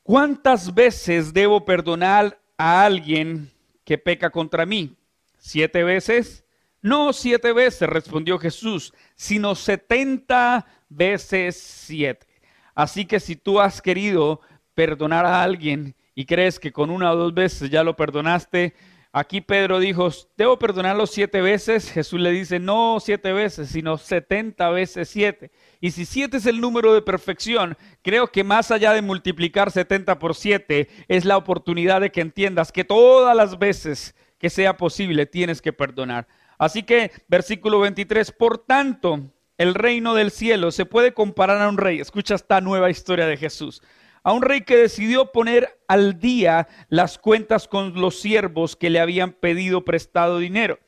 ¿cuántas 0.02 0.74
veces 0.74 1.32
debo 1.32 1.64
perdonar 1.64 2.40
a 2.58 2.84
alguien 2.84 3.52
que 3.84 3.96
peca 3.96 4.30
contra 4.30 4.66
mí? 4.66 4.96
¿Siete 5.38 5.84
veces? 5.84 6.44
No 6.82 7.12
siete 7.12 7.52
veces, 7.52 7.88
respondió 7.88 8.40
Jesús, 8.40 8.92
sino 9.14 9.54
setenta 9.54 10.66
veces 10.88 11.56
siete. 11.56 12.26
Así 12.74 13.04
que 13.04 13.20
si 13.20 13.36
tú 13.36 13.60
has 13.60 13.80
querido 13.80 14.40
perdonar 14.74 15.24
a 15.24 15.44
alguien 15.44 15.94
y 16.12 16.24
crees 16.24 16.58
que 16.58 16.72
con 16.72 16.90
una 16.90 17.12
o 17.12 17.16
dos 17.16 17.34
veces 17.34 17.70
ya 17.70 17.84
lo 17.84 17.94
perdonaste, 17.94 18.74
Aquí 19.12 19.40
Pedro 19.40 19.78
dijo, 19.78 20.10
¿debo 20.36 20.58
perdonarlo 20.58 21.06
siete 21.06 21.40
veces? 21.40 21.90
Jesús 21.90 22.20
le 22.20 22.30
dice, 22.32 22.58
no 22.58 22.98
siete 23.00 23.32
veces, 23.32 23.70
sino 23.70 23.96
setenta 23.96 24.68
veces 24.70 25.08
siete. 25.08 25.50
Y 25.80 25.92
si 25.92 26.04
siete 26.04 26.36
es 26.36 26.46
el 26.46 26.60
número 26.60 26.92
de 26.92 27.02
perfección, 27.02 27.76
creo 28.02 28.26
que 28.26 28.44
más 28.44 28.70
allá 28.70 28.92
de 28.92 29.02
multiplicar 29.02 29.70
setenta 29.70 30.18
por 30.18 30.34
siete, 30.34 30.88
es 31.08 31.24
la 31.24 31.36
oportunidad 31.36 32.00
de 32.00 32.12
que 32.12 32.20
entiendas 32.20 32.72
que 32.72 32.84
todas 32.84 33.34
las 33.34 33.58
veces 33.58 34.14
que 34.38 34.50
sea 34.50 34.76
posible 34.76 35.24
tienes 35.24 35.62
que 35.62 35.72
perdonar. 35.72 36.26
Así 36.58 36.82
que, 36.82 37.10
versículo 37.28 37.80
23, 37.80 38.32
por 38.32 38.58
tanto, 38.58 39.20
el 39.58 39.74
reino 39.74 40.14
del 40.14 40.30
cielo 40.30 40.70
se 40.70 40.84
puede 40.84 41.14
comparar 41.14 41.62
a 41.62 41.68
un 41.68 41.78
rey. 41.78 42.00
Escucha 42.00 42.34
esta 42.34 42.60
nueva 42.60 42.90
historia 42.90 43.26
de 43.26 43.36
Jesús 43.36 43.82
a 44.26 44.32
un 44.32 44.42
rey 44.42 44.62
que 44.62 44.76
decidió 44.76 45.30
poner 45.30 45.78
al 45.86 46.18
día 46.18 46.66
las 46.88 47.16
cuentas 47.16 47.68
con 47.68 47.94
los 47.94 48.18
siervos 48.18 48.74
que 48.74 48.90
le 48.90 48.98
habían 48.98 49.30
pedido 49.30 49.84
prestado 49.84 50.40
dinero. 50.40 50.80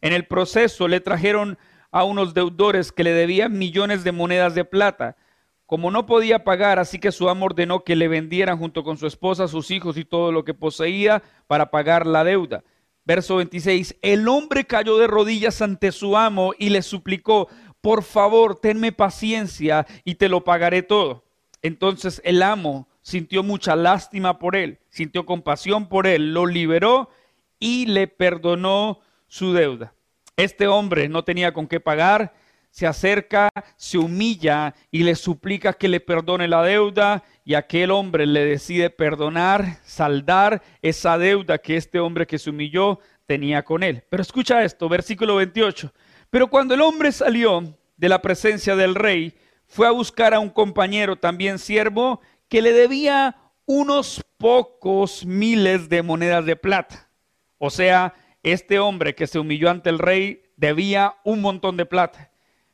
En 0.00 0.14
el 0.14 0.26
proceso 0.26 0.88
le 0.88 1.00
trajeron 1.00 1.58
a 1.90 2.04
unos 2.04 2.32
deudores 2.32 2.92
que 2.92 3.04
le 3.04 3.12
debían 3.12 3.58
millones 3.58 4.02
de 4.02 4.12
monedas 4.12 4.54
de 4.54 4.64
plata. 4.64 5.18
Como 5.66 5.90
no 5.90 6.06
podía 6.06 6.42
pagar, 6.42 6.78
así 6.78 6.98
que 6.98 7.12
su 7.12 7.28
amo 7.28 7.44
ordenó 7.44 7.84
que 7.84 7.96
le 7.96 8.08
vendieran 8.08 8.56
junto 8.56 8.82
con 8.82 8.96
su 8.96 9.06
esposa, 9.06 9.46
sus 9.46 9.70
hijos 9.70 9.98
y 9.98 10.06
todo 10.06 10.32
lo 10.32 10.46
que 10.46 10.54
poseía 10.54 11.22
para 11.46 11.70
pagar 11.70 12.06
la 12.06 12.24
deuda. 12.24 12.64
Verso 13.04 13.36
26, 13.36 13.96
el 14.00 14.26
hombre 14.26 14.64
cayó 14.64 14.96
de 14.96 15.06
rodillas 15.06 15.60
ante 15.60 15.92
su 15.92 16.16
amo 16.16 16.54
y 16.58 16.70
le 16.70 16.80
suplicó, 16.80 17.48
por 17.82 18.02
favor, 18.02 18.58
tenme 18.58 18.90
paciencia 18.90 19.86
y 20.02 20.14
te 20.14 20.30
lo 20.30 20.44
pagaré 20.44 20.82
todo. 20.82 21.25
Entonces 21.62 22.20
el 22.24 22.42
amo 22.42 22.88
sintió 23.02 23.42
mucha 23.42 23.76
lástima 23.76 24.38
por 24.38 24.56
él, 24.56 24.78
sintió 24.88 25.26
compasión 25.26 25.88
por 25.88 26.06
él, 26.06 26.32
lo 26.34 26.46
liberó 26.46 27.10
y 27.58 27.86
le 27.86 28.08
perdonó 28.08 29.00
su 29.26 29.52
deuda. 29.52 29.94
Este 30.36 30.66
hombre 30.66 31.08
no 31.08 31.24
tenía 31.24 31.52
con 31.52 31.66
qué 31.66 31.80
pagar, 31.80 32.34
se 32.70 32.86
acerca, 32.86 33.48
se 33.76 33.96
humilla 33.96 34.74
y 34.90 35.02
le 35.02 35.14
suplica 35.14 35.72
que 35.72 35.88
le 35.88 35.98
perdone 36.00 36.46
la 36.46 36.62
deuda 36.62 37.24
y 37.42 37.54
aquel 37.54 37.90
hombre 37.90 38.26
le 38.26 38.44
decide 38.44 38.90
perdonar, 38.90 39.78
saldar 39.82 40.62
esa 40.82 41.16
deuda 41.16 41.56
que 41.56 41.76
este 41.76 42.00
hombre 42.00 42.26
que 42.26 42.38
se 42.38 42.50
humilló 42.50 42.98
tenía 43.24 43.64
con 43.64 43.82
él. 43.82 44.02
Pero 44.10 44.20
escucha 44.20 44.62
esto, 44.62 44.90
versículo 44.90 45.36
28. 45.36 45.90
Pero 46.28 46.48
cuando 46.48 46.74
el 46.74 46.82
hombre 46.82 47.12
salió 47.12 47.78
de 47.96 48.08
la 48.10 48.20
presencia 48.20 48.76
del 48.76 48.94
rey, 48.94 49.34
fue 49.66 49.86
a 49.86 49.90
buscar 49.90 50.34
a 50.34 50.40
un 50.40 50.50
compañero 50.50 51.16
también 51.16 51.58
siervo 51.58 52.20
que 52.48 52.62
le 52.62 52.72
debía 52.72 53.36
unos 53.66 54.24
pocos 54.38 55.24
miles 55.24 55.88
de 55.88 56.02
monedas 56.02 56.44
de 56.46 56.56
plata. 56.56 57.10
O 57.58 57.70
sea, 57.70 58.14
este 58.42 58.78
hombre 58.78 59.14
que 59.14 59.26
se 59.26 59.38
humilló 59.38 59.70
ante 59.70 59.90
el 59.90 59.98
rey 59.98 60.42
debía 60.56 61.16
un 61.24 61.40
montón 61.40 61.76
de 61.76 61.86
plata. 61.86 62.30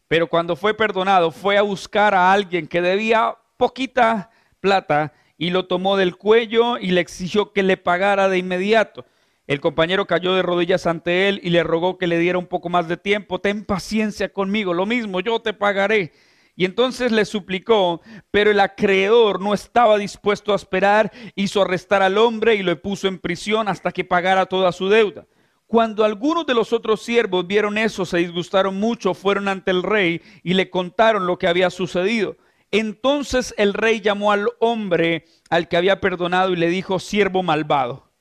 Pero 0.07 0.27
cuando 0.27 0.57
fue 0.57 0.75
perdonado, 0.75 1.31
fue 1.31 1.57
a 1.57 1.63
buscar 1.63 2.15
a 2.15 2.33
alguien 2.33 2.67
que 2.67 2.83
debía 2.83 3.37
poquita 3.57 4.31
plata 4.61 5.15
y 5.39 5.51
lo 5.51 5.67
tomó 5.67 5.97
del 5.97 6.17
cuello 6.17 6.77
y 6.77 6.91
le 6.91 7.01
exigió 7.01 7.53
que 7.53 7.63
le 7.63 7.79
pagara 7.79 8.29
de 8.29 8.39
inmediato. 8.39 9.07
El 9.47 9.61
compañero 9.61 10.07
cayó 10.07 10.35
de 10.35 10.43
rodillas 10.43 10.87
ante 10.87 11.29
él 11.29 11.41
y 11.43 11.51
le 11.51 11.65
rogó 11.65 11.99
que 11.99 12.07
le 12.07 12.19
diera 12.19 12.39
un 12.39 12.47
poco 12.47 12.69
más 12.69 12.89
de 12.89 12.97
tiempo. 12.97 13.41
Ten 13.41 13.65
paciencia 13.65 14.33
conmigo, 14.33 14.75
lo 14.75 14.87
mismo, 14.87 15.21
yo 15.21 15.41
te 15.41 15.53
pagaré. 15.53 16.13
Y 16.55 16.65
entonces 16.67 17.13
le 17.13 17.25
suplicó, 17.25 18.03
pero 18.31 18.51
el 18.51 18.61
acreedor 18.61 19.41
no 19.41 19.55
estaba 19.55 19.97
dispuesto 19.97 20.53
a 20.53 20.57
esperar, 20.57 21.11
hizo 21.35 21.63
arrestar 21.63 22.03
al 22.03 22.19
hombre 22.19 22.55
y 22.57 22.63
lo 22.63 22.81
puso 22.81 23.09
en 23.09 23.19
prisión 23.19 23.69
hasta 23.69 23.91
que 23.91 24.05
pagara 24.05 24.47
toda 24.47 24.71
su 24.73 24.89
deuda. 24.89 25.27
Cuando 25.67 26.05
algunos 26.05 26.45
de 26.45 26.53
los 26.53 26.75
otros 26.75 27.03
siervos 27.03 27.47
vieron 27.47 27.79
eso, 27.79 28.05
se 28.05 28.19
disgustaron 28.19 28.79
mucho, 28.79 29.15
fueron 29.15 29.49
ante 29.49 29.71
el 29.71 29.83
rey 29.83 30.21
y 30.43 30.53
le 30.53 30.69
contaron 30.69 31.27
lo 31.27 31.39
que 31.39 31.49
había 31.49 31.71
sucedido. 31.71 32.37
Entonces 32.71 33.55
el 33.57 33.73
rey 33.73 34.03
llamó 34.03 34.33
al 34.33 34.49
hombre 34.59 35.25
al 35.49 35.69
que 35.69 35.79
había 35.79 36.01
perdonado 36.01 36.53
y 36.53 36.57
le 36.57 36.69
dijo, 36.69 36.99
siervo 36.99 37.43
malvado, 37.43 38.13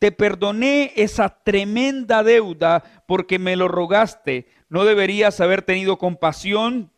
te 0.00 0.10
perdoné 0.10 0.92
esa 0.96 1.28
tremenda 1.44 2.24
deuda 2.24 2.82
porque 3.06 3.38
me 3.38 3.54
lo 3.54 3.68
rogaste. 3.68 4.48
¿No 4.68 4.84
deberías 4.84 5.40
haber 5.40 5.62
tenido 5.62 5.98
compasión 5.98 6.90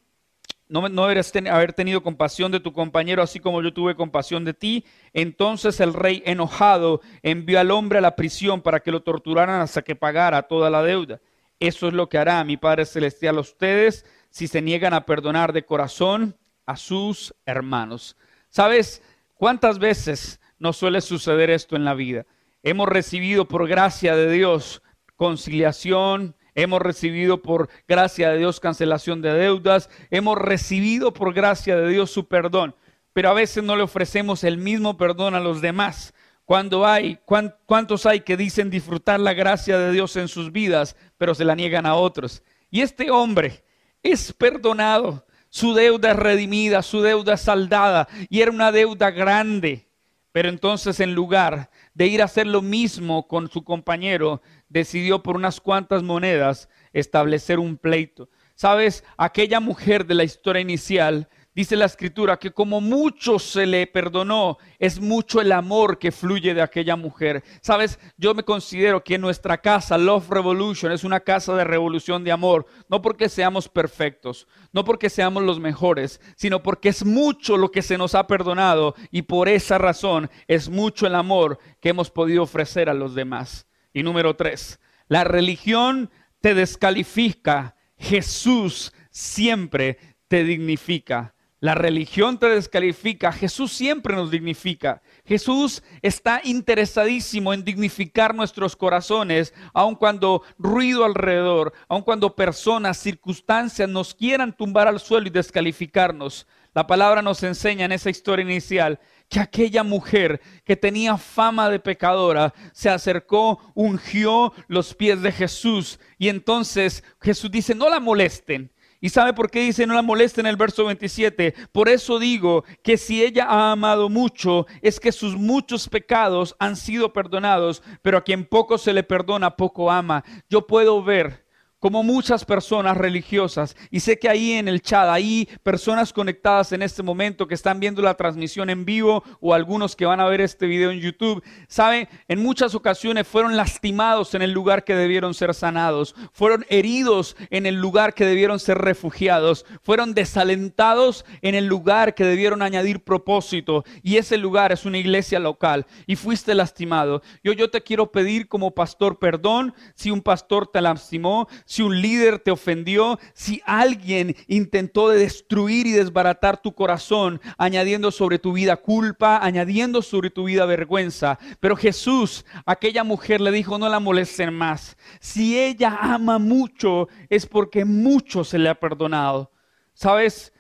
no, 0.69 0.89
no 0.89 1.03
deberías 1.03 1.33
haber 1.51 1.73
tenido 1.73 2.03
compasión 2.03 2.53
de 2.53 2.61
tu 2.61 2.73
compañero 2.73 3.23
así 3.23 3.41
como 3.41 3.63
yo 3.63 3.73
tuve 3.73 3.95
compasión 3.95 4.45
de 4.45 4.55
ti. 4.55 4.85
Entonces 5.13 5.81
el 5.81 5.95
rey 5.95 6.23
enojado 6.27 7.01
envió 7.23 7.61
al 7.61 7.71
hombre 7.71 7.99
a 7.99 8.03
la 8.03 8.17
prisión 8.17 8.61
para 8.61 8.81
que 8.81 8.91
lo 8.91 9.03
torturaran 9.03 9.61
hasta 9.61 9.83
que 9.83 9.97
pagara 9.97 10.43
toda 10.43 10.71
la 10.71 10.83
deuda. 10.83 11.21
Eso 11.61 11.89
es 11.89 11.95
lo 11.95 12.09
que 12.09 12.19
hará 12.19 12.43
mi 12.45 12.57
Padre 12.57 12.87
Celestial 12.87 13.39
a 13.39 13.41
ustedes 13.41 14.05
si 14.31 14.47
se 14.47 14.63
niegan 14.63 14.95
a 14.95 15.07
perdonar 15.07 15.53
de 15.53 15.65
corazón 15.65 16.37
a 16.67 16.77
sus 16.77 17.35
hermanos. 17.47 18.17
¿Sabes? 18.51 19.03
¿Cuántas 19.35 19.79
veces 19.79 20.41
nos 20.59 20.77
suele 20.77 21.01
suceder 21.01 21.51
esto 21.51 21.77
en 21.77 21.85
la 21.85 21.95
vida? 21.95 22.27
Hemos 22.63 22.89
recibido 22.89 23.47
por 23.47 23.67
gracia 23.69 24.15
de 24.15 24.31
Dios 24.31 24.83
conciliación, 25.17 26.37
hemos 26.63 26.83
recibido 26.83 27.41
por 27.41 27.69
gracia 27.87 28.31
de 28.31 28.39
Dios 28.39 28.59
cancelación 28.59 29.23
de 29.23 29.33
deudas, 29.33 29.89
hemos 30.11 30.37
recibido 30.37 31.13
por 31.13 31.33
gracia 31.33 31.77
de 31.77 31.89
Dios 31.89 32.11
su 32.11 32.27
perdón, 32.27 32.75
pero 33.13 33.31
a 33.31 33.35
veces 33.35 33.63
no 33.63 33.77
le 33.77 33.85
ofrecemos 33.85 34.43
el 34.43 34.59
mismo 34.59 34.97
perdón 34.97 35.37
a 35.37 35.41
los 35.41 35.61
demás. 35.61 36.15
Cuando 36.45 36.85
hay, 36.85 37.21
¿cuántos 37.25 38.07
hay 38.07 38.21
que 38.21 38.37
dicen 38.37 38.71
disfrutar 38.71 39.21
la 39.21 39.35
gracia 39.35 39.79
de 39.79 39.93
Dios 39.93 40.17
en 40.17 40.27
sus 40.27 40.51
vidas, 40.51 40.97
pero 41.17 41.35
se 41.35 41.45
la 41.45 41.55
niegan 41.55 41.87
a 41.87 41.95
otros? 41.95 42.43
Y 42.71 42.81
este 42.81 43.11
hombre 43.11 43.63
es 44.03 44.33
perdonado, 44.33 45.27
su 45.51 45.75
deuda 45.75 46.11
es 46.11 46.17
redimida, 46.17 46.83
su 46.83 47.03
deuda 47.03 47.35
es 47.35 47.43
saldada, 47.43 48.09
y 48.29 48.41
era 48.41 48.51
una 48.51 48.73
deuda 48.73 49.13
grande. 49.13 49.89
Pero 50.33 50.49
entonces 50.49 51.01
en 51.01 51.15
lugar 51.15 51.71
de 51.95 52.07
ir 52.07 52.23
a 52.23 52.27
hacer 52.27 52.47
lo 52.47 52.63
mismo 52.63 53.27
con 53.27 53.51
su 53.51 53.65
compañero, 53.65 54.43
decidió 54.69 55.23
por 55.23 55.37
unas 55.37 55.61
cuantas 55.61 56.03
monedas 56.03 56.69
establecer 56.93 57.59
un 57.59 57.77
pleito. 57.77 58.29
Sabes, 58.55 59.05
aquella 59.17 59.61
mujer 59.61 60.07
de 60.07 60.15
la 60.15 60.25
historia 60.25 60.61
inicial 60.61 61.29
Dice 61.59 61.75
la 61.75 61.87
escritura 61.87 62.39
que 62.39 62.53
como 62.53 62.81
mucho 62.81 63.41
se 63.41 63.67
le 63.67 63.89
perdonó, 63.89 64.59
es 64.79 65.01
mucho 65.01 65.41
el 65.41 65.51
amor 65.51 65.99
que 65.99 66.13
fluye 66.13 66.55
de 66.55 66.63
aquella 66.63 66.95
mujer. 66.95 67.43
Sabes, 67.63 67.99
yo 68.17 68.33
me 68.33 68.45
considero 68.45 69.03
que 69.03 69.19
nuestra 69.19 69.59
casa, 69.59 69.99
Love 69.99 70.31
Revolution, 70.31 70.93
es 70.93 71.03
una 71.03 71.19
casa 71.19 71.57
de 71.57 71.65
revolución 71.65 72.23
de 72.23 72.31
amor, 72.31 72.67
no 72.89 73.03
porque 73.03 73.29
seamos 73.29 73.69
perfectos, 73.69 74.47
no 74.73 74.85
porque 74.85 75.11
seamos 75.11 75.43
los 75.43 75.59
mejores, 75.59 76.21
sino 76.37 76.63
porque 76.63 76.91
es 76.91 77.05
mucho 77.05 77.57
lo 77.57 77.73
que 77.73 77.83
se 77.83 77.99
nos 77.99 78.15
ha 78.15 78.29
perdonado 78.29 78.95
y 79.11 79.23
por 79.23 79.49
esa 79.49 79.79
razón 79.79 80.31
es 80.47 80.69
mucho 80.69 81.09
el 81.09 81.17
amor 81.17 81.59
que 81.81 81.89
hemos 81.89 82.09
podido 82.09 82.45
ofrecer 82.45 82.89
a 82.89 82.95
los 82.95 83.17
demás. 83.17 83.68
Y 83.99 84.05
número 84.05 84.37
tres, 84.37 84.79
la 85.09 85.25
religión 85.25 86.09
te 86.41 86.55
descalifica, 86.55 87.75
Jesús 87.97 88.93
siempre 89.11 89.99
te 90.29 90.45
dignifica. 90.45 91.35
La 91.59 91.75
religión 91.75 92.39
te 92.39 92.47
descalifica, 92.47 93.33
Jesús 93.33 93.73
siempre 93.73 94.15
nos 94.15 94.31
dignifica. 94.31 95.03
Jesús 95.25 95.83
está 96.01 96.41
interesadísimo 96.45 97.53
en 97.53 97.65
dignificar 97.65 98.37
nuestros 98.37 98.77
corazones, 98.77 99.53
aun 99.75 99.97
cuando 99.97 100.45
ruido 100.59 101.05
alrededor, 101.05 101.73
aun 101.89 102.03
cuando 102.03 102.37
personas, 102.37 102.99
circunstancias 102.99 103.89
nos 103.89 104.15
quieran 104.15 104.57
tumbar 104.57 104.87
al 104.87 105.01
suelo 105.01 105.27
y 105.27 105.31
descalificarnos. 105.31 106.47
La 106.73 106.87
palabra 106.87 107.21
nos 107.21 107.43
enseña 107.43 107.87
en 107.87 107.91
esa 107.91 108.11
historia 108.11 108.45
inicial 108.45 109.01
que 109.29 109.41
aquella 109.41 109.83
mujer 109.83 110.41
que 110.65 110.77
tenía 110.77 111.17
fama 111.17 111.69
de 111.69 111.81
pecadora 111.81 112.55
se 112.73 112.89
acercó, 112.89 113.61
ungió 113.75 114.53
los 114.69 114.95
pies 114.95 115.21
de 115.23 115.33
Jesús 115.33 116.01
y 116.19 116.29
entonces 116.29 117.05
Jesús 117.21 117.51
dice, 117.51 117.75
no 117.75 117.91
la 117.91 118.01
molesten. 118.01 118.73
¿Y 119.01 119.11
sabe 119.11 119.33
por 119.33 119.51
qué 119.51 119.61
dice 119.61 119.87
no 119.87 119.95
la 119.95 120.03
moleste 120.03 120.41
en 120.41 120.49
el 120.49 120.57
verso 120.57 120.85
27? 120.85 121.55
Por 121.71 121.89
eso 121.89 122.19
digo 122.19 122.65
que 122.83 122.97
si 122.97 123.23
ella 123.23 123.45
ha 123.45 123.73
amado 123.73 124.09
mucho, 124.09 124.67
es 124.83 124.99
que 124.99 125.13
sus 125.13 125.37
muchos 125.37 125.89
pecados 125.89 126.57
han 126.59 126.75
sido 126.75 127.13
perdonados, 127.13 127.83
pero 128.03 128.19
a 128.19 128.25
quien 128.25 128.45
poco 128.45 128.77
se 128.77 128.93
le 128.93 129.05
perdona, 129.05 129.57
poco 129.57 129.91
ama. 129.91 130.25
Yo 130.51 130.67
puedo 130.67 131.03
ver 131.03 131.47
como 131.79 132.03
muchas 132.03 132.45
personas 132.45 132.97
religiosas, 132.97 133.77
y 133.91 134.01
sé 134.01 134.19
que 134.19 134.29
ahí 134.29 134.53
en 134.53 134.69
el 134.69 134.83
chat, 134.83 135.09
hay 135.09 135.49
personas 135.63 136.13
conectadas 136.13 136.73
en 136.73 136.83
este 136.83 137.03
momento 137.03 137.47
que 137.47 137.55
están 137.55 137.81
viendo 137.81 138.03
la 138.03 138.15
transmisión 138.15 138.71
en 138.71 138.85
vivo 138.85 139.23
o 139.41 139.55
algunos 139.55 139.95
que 139.95 140.07
van 140.07 140.21
a 140.21 140.27
ver 140.27 140.41
este 140.41 140.67
video 140.67 140.91
en 140.91 141.01
YouTube, 141.01 141.43
saben, 141.69 142.09
en 142.27 142.43
muchas 142.43 142.75
ocasiones 142.75 143.27
fueron 143.27 143.57
lastimados 143.57 144.35
en 144.35 144.43
el 144.43 144.53
lugar 144.53 144.85
que 144.85 144.95
debieron 144.95 145.35
ser 145.35 145.55
sanados, 145.55 146.15
fueron 146.33 146.65
heridos 146.69 147.37
en 147.51 147.67
el 147.67 147.77
lugar 147.77 148.15
que 148.15 148.27
debieron 148.27 148.59
ser 148.59 148.79
refugiados, 148.79 149.65
fueron 149.83 150.15
desalentados 150.15 151.25
en 151.43 151.55
el 151.55 151.67
lugar 151.67 152.15
que 152.15 152.25
debieron 152.25 152.63
añadir 152.63 153.05
propósito, 153.05 153.85
y 154.03 154.17
ese 154.17 154.37
lugar 154.37 154.73
es 154.73 154.85
una 154.85 154.99
iglesia 154.99 155.39
local, 155.39 155.87
y 156.07 156.17
fuiste 156.17 156.55
lastimado. 156.55 157.23
Yo, 157.43 157.53
yo 157.53 157.71
te 157.71 157.83
quiero 157.83 158.11
pedir 158.11 158.49
como 158.49 158.75
pastor 158.75 159.19
perdón. 159.19 159.75
Si 159.95 160.11
un 160.11 160.21
pastor 160.21 160.67
te 160.67 160.81
lastimó, 160.81 161.49
si 161.69 161.83
un 161.83 162.01
líder 162.01 162.39
te 162.39 162.51
ofendió, 162.51 163.21
si 163.35 163.61
alguien 163.67 164.35
intentó 164.47 165.11
destruir 165.11 165.87
y 165.87 165.93
desbaratar 165.93 166.63
tu 166.63 166.73
corazón, 166.73 167.43
añadiendo 167.59 168.11
sobre 168.11 168.39
tu 168.39 168.55
vida 168.55 168.79
culpa, 168.79 169.39
añadiendo 169.43 170.01
sobre 170.01 170.31
tu 170.31 170.45
vida 170.45 170.65
vergüenza. 170.65 171.39
Pero 171.61 171.77
Jesús, 171.77 172.47
aquella 172.65 173.05
mujer 173.05 173.43
le 173.43 173.53
dijo, 173.53 173.77
no 173.77 173.87
la 173.91 174.01
molesten 174.01 174.55
más. 174.55 174.97
Si 175.21 175.61
ella 175.61 175.99
ama 176.01 176.39
mucho, 176.39 177.09
es 177.29 177.45
porque 177.45 177.85
mucho 177.85 178.45
se 178.45 178.59
le 178.59 178.71
ha 178.71 178.81
perdonado. 178.81 179.53
¿Sabes? 179.93 180.55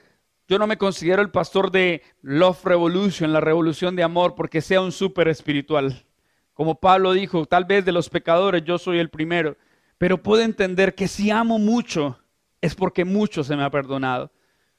Yo 0.46 0.58
no 0.58 0.66
me 0.66 0.76
considero 0.76 1.22
el 1.22 1.30
pastor 1.30 1.70
de 1.70 2.02
Love 2.20 2.66
Revolution, 2.66 3.32
la 3.32 3.40
revolución 3.40 3.96
de 3.96 4.02
amor, 4.02 4.34
porque 4.34 4.60
sea 4.60 4.82
un 4.82 4.92
súper 4.92 5.28
espiritual. 5.28 6.04
Como 6.52 6.78
Pablo 6.78 7.14
dijo, 7.14 7.46
tal 7.46 7.64
vez 7.64 7.86
de 7.86 7.92
los 7.92 8.10
pecadores 8.10 8.62
yo 8.62 8.76
soy 8.76 8.98
el 8.98 9.08
primero 9.08 9.56
pero 9.98 10.22
puedo 10.22 10.42
entender 10.42 10.94
que 10.94 11.08
si 11.08 11.30
amo 11.30 11.58
mucho 11.58 12.18
es 12.60 12.74
porque 12.74 13.04
mucho 13.04 13.44
se 13.44 13.56
me 13.56 13.64
ha 13.64 13.70
perdonado. 13.70 14.32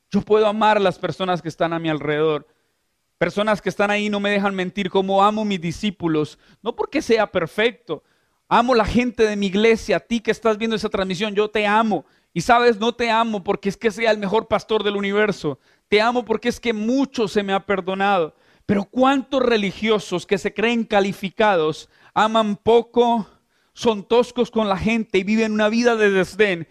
Yo 0.10 0.22
puedo 0.22 0.48
amar 0.48 0.78
a 0.78 0.82
las 0.82 0.98
personas 0.98 1.42
que 1.42 1.50
están 1.50 1.72
a 1.74 1.80
mi 1.80 1.90
alrededor. 1.90 2.48
Personas 3.18 3.62
que 3.62 3.70
están 3.70 3.92
ahí 3.92 4.10
no 4.10 4.20
me 4.20 4.32
dejan 4.32 4.56
mentir 4.56 4.90
como 4.90 5.22
amo 5.24 5.44
mis 5.44 5.60
discípulos, 5.60 6.40
no 6.62 6.76
porque 6.76 7.02
sea 7.02 7.28
perfecto. 7.28 8.04
Amo 8.48 8.74
la 8.74 8.86
gente 8.86 9.28
de 9.28 9.36
mi 9.36 9.48
iglesia, 9.48 9.98
a 9.98 10.00
ti 10.00 10.22
que 10.22 10.32
estás 10.32 10.58
viendo 10.58 10.76
esa 10.76 10.90
transmisión, 10.90 11.36
yo 11.36 11.50
te 11.50 11.68
amo. 11.68 12.06
Y 12.34 12.42
sabes, 12.42 12.80
no 12.80 12.94
te 12.94 13.12
amo 13.12 13.44
porque 13.44 13.70
es 13.70 13.78
que 13.78 13.92
sea 13.92 14.12
el 14.12 14.18
mejor 14.18 14.48
pastor 14.48 14.84
del 14.84 14.96
universo. 14.96 15.60
Te 15.88 16.02
amo 16.02 16.24
porque 16.24 16.50
es 16.50 16.60
que 16.60 16.74
mucho 16.74 17.28
se 17.28 17.44
me 17.44 17.54
ha 17.54 17.66
perdonado. 17.66 18.36
Pero 18.66 18.86
¿cuántos 18.86 19.42
religiosos 19.42 20.26
que 20.26 20.38
se 20.38 20.54
creen 20.54 20.84
calificados 20.84 21.90
aman 22.14 22.56
poco, 22.56 23.28
son 23.80 24.04
toscos 24.04 24.52
con 24.52 24.68
la 24.68 24.76
gente 24.76 25.20
y 25.20 25.24
viven 25.24 25.54
una 25.54 25.70
vida 25.70 25.96
de 25.96 26.12
desdén. 26.12 26.68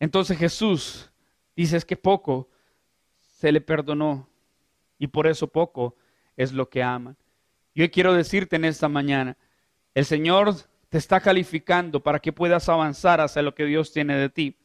Entonces 0.00 0.38
Jesús 0.38 1.12
dice 1.54 1.76
es 1.76 1.84
que 1.84 1.98
poco 1.98 2.48
se 3.18 3.52
le 3.52 3.60
perdonó 3.60 4.26
y 4.98 5.08
por 5.08 5.26
eso 5.26 5.48
poco 5.48 5.96
es 6.34 6.54
lo 6.54 6.70
que 6.70 6.82
aman. 6.82 7.14
Yo 7.74 7.90
quiero 7.90 8.14
decirte 8.14 8.56
en 8.56 8.64
esta 8.64 8.88
mañana, 8.88 9.36
el 9.92 10.06
Señor 10.06 10.54
te 10.88 10.96
está 10.96 11.20
calificando 11.20 12.02
para 12.02 12.20
que 12.20 12.32
puedas 12.32 12.70
avanzar 12.70 13.20
hacia 13.20 13.42
lo 13.42 13.54
que 13.54 13.66
Dios 13.66 13.92
tiene 13.92 14.16
de 14.16 14.30
ti. 14.30 14.56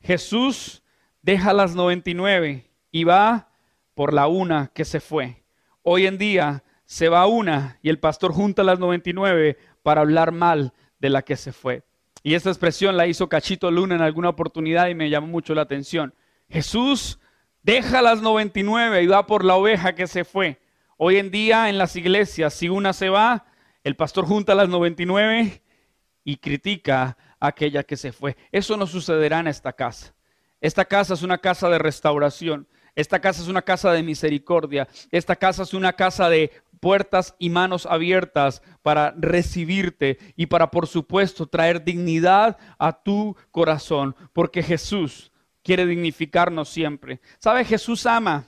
Jesús 0.00 0.82
deja 1.20 1.52
las 1.52 1.74
99 1.74 2.64
y 2.90 3.04
va 3.04 3.50
por 3.92 4.14
la 4.14 4.26
una 4.26 4.68
que 4.68 4.86
se 4.86 5.00
fue. 5.00 5.44
Hoy 5.82 6.06
en 6.06 6.16
día 6.16 6.64
se 6.86 7.10
va 7.10 7.26
una 7.26 7.78
y 7.82 7.90
el 7.90 7.98
pastor 7.98 8.32
junta 8.32 8.62
las 8.62 8.78
99 8.78 9.58
para 9.82 10.00
hablar 10.00 10.32
mal 10.32 10.72
de 10.98 11.10
la 11.10 11.22
que 11.22 11.36
se 11.36 11.52
fue. 11.52 11.82
Y 12.22 12.34
esta 12.34 12.50
expresión 12.50 12.96
la 12.96 13.06
hizo 13.06 13.28
Cachito 13.28 13.70
Luna 13.70 13.94
en 13.94 14.02
alguna 14.02 14.30
oportunidad 14.30 14.88
y 14.88 14.94
me 14.94 15.10
llamó 15.10 15.28
mucho 15.28 15.54
la 15.54 15.62
atención. 15.62 16.14
Jesús 16.48 17.18
deja 17.62 18.02
las 18.02 18.22
99 18.22 19.02
y 19.02 19.06
va 19.06 19.26
por 19.26 19.44
la 19.44 19.56
oveja 19.56 19.94
que 19.94 20.06
se 20.06 20.24
fue. 20.24 20.60
Hoy 20.96 21.18
en 21.18 21.30
día 21.30 21.68
en 21.68 21.78
las 21.78 21.94
iglesias, 21.96 22.54
si 22.54 22.68
una 22.68 22.92
se 22.92 23.10
va, 23.10 23.46
el 23.84 23.96
pastor 23.96 24.26
junta 24.26 24.54
las 24.54 24.68
99 24.68 25.62
y 26.24 26.36
critica 26.38 27.16
a 27.38 27.48
aquella 27.48 27.84
que 27.84 27.96
se 27.96 28.12
fue. 28.12 28.36
Eso 28.50 28.76
no 28.76 28.86
sucederá 28.86 29.40
en 29.40 29.46
esta 29.46 29.72
casa. 29.72 30.14
Esta 30.60 30.84
casa 30.84 31.14
es 31.14 31.22
una 31.22 31.38
casa 31.38 31.68
de 31.68 31.78
restauración. 31.78 32.66
Esta 32.96 33.20
casa 33.20 33.42
es 33.42 33.48
una 33.48 33.62
casa 33.62 33.92
de 33.92 34.02
misericordia. 34.02 34.88
Esta 35.10 35.36
casa 35.36 35.62
es 35.62 35.74
una 35.74 35.92
casa 35.92 36.30
de 36.30 36.50
puertas 36.86 37.34
y 37.40 37.50
manos 37.50 37.84
abiertas 37.84 38.62
para 38.80 39.12
recibirte 39.18 40.18
y 40.36 40.46
para, 40.46 40.70
por 40.70 40.86
supuesto, 40.86 41.48
traer 41.48 41.82
dignidad 41.82 42.58
a 42.78 43.02
tu 43.02 43.36
corazón, 43.50 44.14
porque 44.32 44.62
Jesús 44.62 45.32
quiere 45.64 45.84
dignificarnos 45.84 46.68
siempre. 46.68 47.20
¿Sabe? 47.40 47.64
Jesús 47.64 48.06
ama 48.06 48.46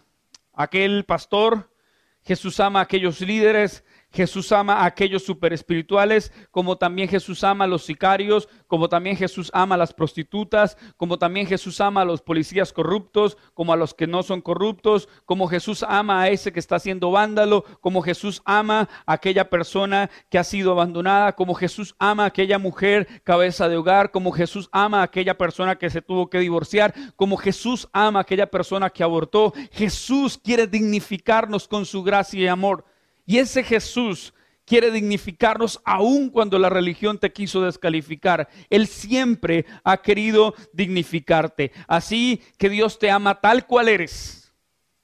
a 0.53 0.63
aquel 0.63 1.05
pastor, 1.05 1.75
Jesús 2.23 2.61
ama 2.61 2.79
a 2.79 2.85
aquellos 2.85 3.21
líderes, 3.21 3.83
Jesús 4.11 4.53
ama 4.53 4.75
a 4.75 4.87
aquellos 4.87 5.23
super 5.23 5.53
espirituales, 5.53 6.33
como 6.51 6.79
también 6.79 7.09
Jesús 7.09 7.45
ama 7.45 7.65
a 7.65 7.69
los 7.69 7.85
sicarios, 7.85 8.49
como 8.67 8.89
también 8.89 9.17
Jesús 9.17 9.51
ama 9.53 9.75
a 9.75 9.79
las 9.79 9.93
prostitutas, 9.93 10.77
como 10.97 11.19
también 11.19 11.47
Jesús 11.47 11.81
ama 11.81 12.03
a 12.03 12.05
los 12.05 12.23
policías 12.23 12.73
corruptos, 12.73 13.37
como 13.55 13.73
a 13.73 13.77
los 13.77 13.95
que 13.95 14.07
no 14.07 14.23
son 14.23 14.41
corruptos, 14.41 15.09
como 15.27 15.47
Jesús 15.47 15.85
ama 15.87 16.23
a 16.23 16.29
ese 16.31 16.53
que 16.53 16.61
está 16.61 16.79
siendo 16.79 17.11
vándalo, 17.11 17.65
como 17.81 18.03
Jesús 18.03 18.43
ama 18.45 18.89
a 19.07 19.13
aquella 19.13 19.51
persona 19.51 20.11
que 20.31 20.39
ha 20.39 20.45
sido 20.45 20.73
abandonada, 20.73 21.35
como 21.35 21.55
Jesús 21.55 21.95
ama 21.99 22.25
a 22.25 22.27
aquella 22.29 22.59
mujer 22.59 23.07
cabeza 23.25 23.69
de 23.69 23.77
hogar, 23.77 24.11
como 24.11 24.33
Jesús 24.33 24.69
ama 24.73 25.01
a 25.01 25.05
aquella 25.05 25.37
persona 25.37 25.77
que 25.77 25.91
se 25.91 26.03
tuvo 26.03 26.31
que 26.31 26.39
divorciar, 26.39 26.95
como 27.17 27.37
Jesús 27.37 27.89
ama 27.93 28.21
a 28.21 28.23
aquella 28.23 28.51
persona 28.51 28.91
que 28.91 29.05
abortó. 29.05 29.53
Jesús 29.73 30.39
quiere 30.43 30.67
dignificarnos 30.67 31.69
con 31.69 31.85
su 31.85 32.03
gracia 32.03 32.41
y 32.41 32.47
amor. 32.47 32.85
Y 33.29 33.37
ese 33.37 33.63
Jesús 33.63 34.33
quiere 34.65 34.91
dignificarnos 34.91 35.83
aun 35.85 36.31
cuando 36.31 36.59
la 36.59 36.71
religión 36.71 37.19
te 37.19 37.31
quiso 37.31 37.61
descalificar. 37.61 38.49
Él 38.71 38.87
siempre 38.87 39.67
ha 39.85 39.99
querido 39.99 40.55
dignificarte. 40.73 41.71
Así 41.87 42.41
que 42.57 42.71
Dios 42.71 42.99
te 42.99 43.11
ama 43.11 43.39
tal 43.39 43.67
cual 43.67 43.91
eres, 43.91 44.51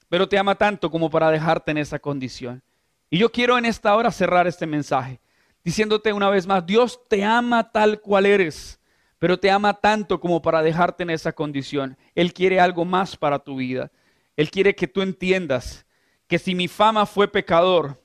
pero 0.09 0.27
te 0.27 0.39
ama 0.39 0.55
tanto 0.55 0.91
como 0.91 1.11
para 1.11 1.31
dejarte 1.31 1.73
en 1.73 1.77
esa 1.77 1.99
condición. 1.99 2.63
Y 3.11 3.19
yo 3.19 3.31
quiero 3.31 3.59
en 3.59 3.67
esta 3.67 3.95
hora 3.95 4.11
cerrar 4.11 4.47
este 4.47 4.67
mensaje 4.67 5.21
diciéndote 5.63 6.15
una 6.15 6.31
vez 6.31 6.47
más, 6.47 6.65
Dios 6.65 6.99
te 7.11 7.25
ama 7.25 7.73
tal 7.73 8.01
cual 8.01 8.25
eres, 8.25 8.81
pero 9.19 9.39
te 9.39 9.51
ama 9.51 9.75
tanto 9.75 10.19
como 10.19 10.41
para 10.41 10.63
dejarte 10.63 11.03
en 11.03 11.11
esa 11.11 11.33
condición. 11.33 11.99
Él 12.15 12.33
quiere 12.33 12.59
algo 12.59 12.87
más 12.87 13.19
para 13.19 13.39
tu 13.39 13.57
vida. 13.57 13.93
Él 14.35 14.51
quiere 14.51 14.75
que 14.75 14.89
tú 14.89 15.03
entiendas 15.03 15.85
que 16.27 16.39
si 16.39 16.55
mi 16.55 16.69
fama 16.69 17.05
fue 17.05 17.29
pecador, 17.29 18.03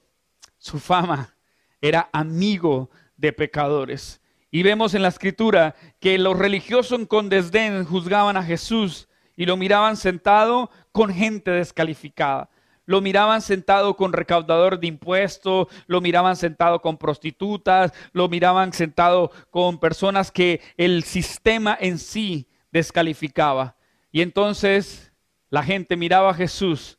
su 0.59 0.79
fama 0.79 1.35
era 1.81 2.09
amigo 2.13 2.91
de 3.17 3.33
pecadores. 3.33 4.21
Y 4.51 4.63
vemos 4.63 4.93
en 4.93 5.01
la 5.01 5.07
escritura 5.07 5.75
que 5.99 6.17
los 6.17 6.37
religiosos 6.37 7.07
con 7.07 7.29
desdén 7.29 7.85
juzgaban 7.85 8.37
a 8.37 8.43
Jesús 8.43 9.07
y 9.35 9.45
lo 9.45 9.57
miraban 9.57 9.97
sentado 9.97 10.69
con 10.91 11.13
gente 11.13 11.51
descalificada. 11.51 12.49
Lo 12.85 13.01
miraban 13.01 13.41
sentado 13.41 13.95
con 13.95 14.13
recaudador 14.13 14.79
de 14.79 14.87
impuestos, 14.87 15.67
lo 15.85 16.01
miraban 16.01 16.35
sentado 16.35 16.81
con 16.81 16.97
prostitutas, 16.97 17.93
lo 18.13 18.27
miraban 18.27 18.73
sentado 18.73 19.31
con 19.51 19.79
personas 19.79 20.31
que 20.31 20.59
el 20.75 21.03
sistema 21.03 21.77
en 21.79 21.99
sí 21.99 22.47
descalificaba. 22.71 23.75
Y 24.11 24.21
entonces 24.21 25.13
la 25.51 25.61
gente 25.61 25.95
miraba 25.97 26.31
a 26.31 26.33
Jesús 26.33 26.97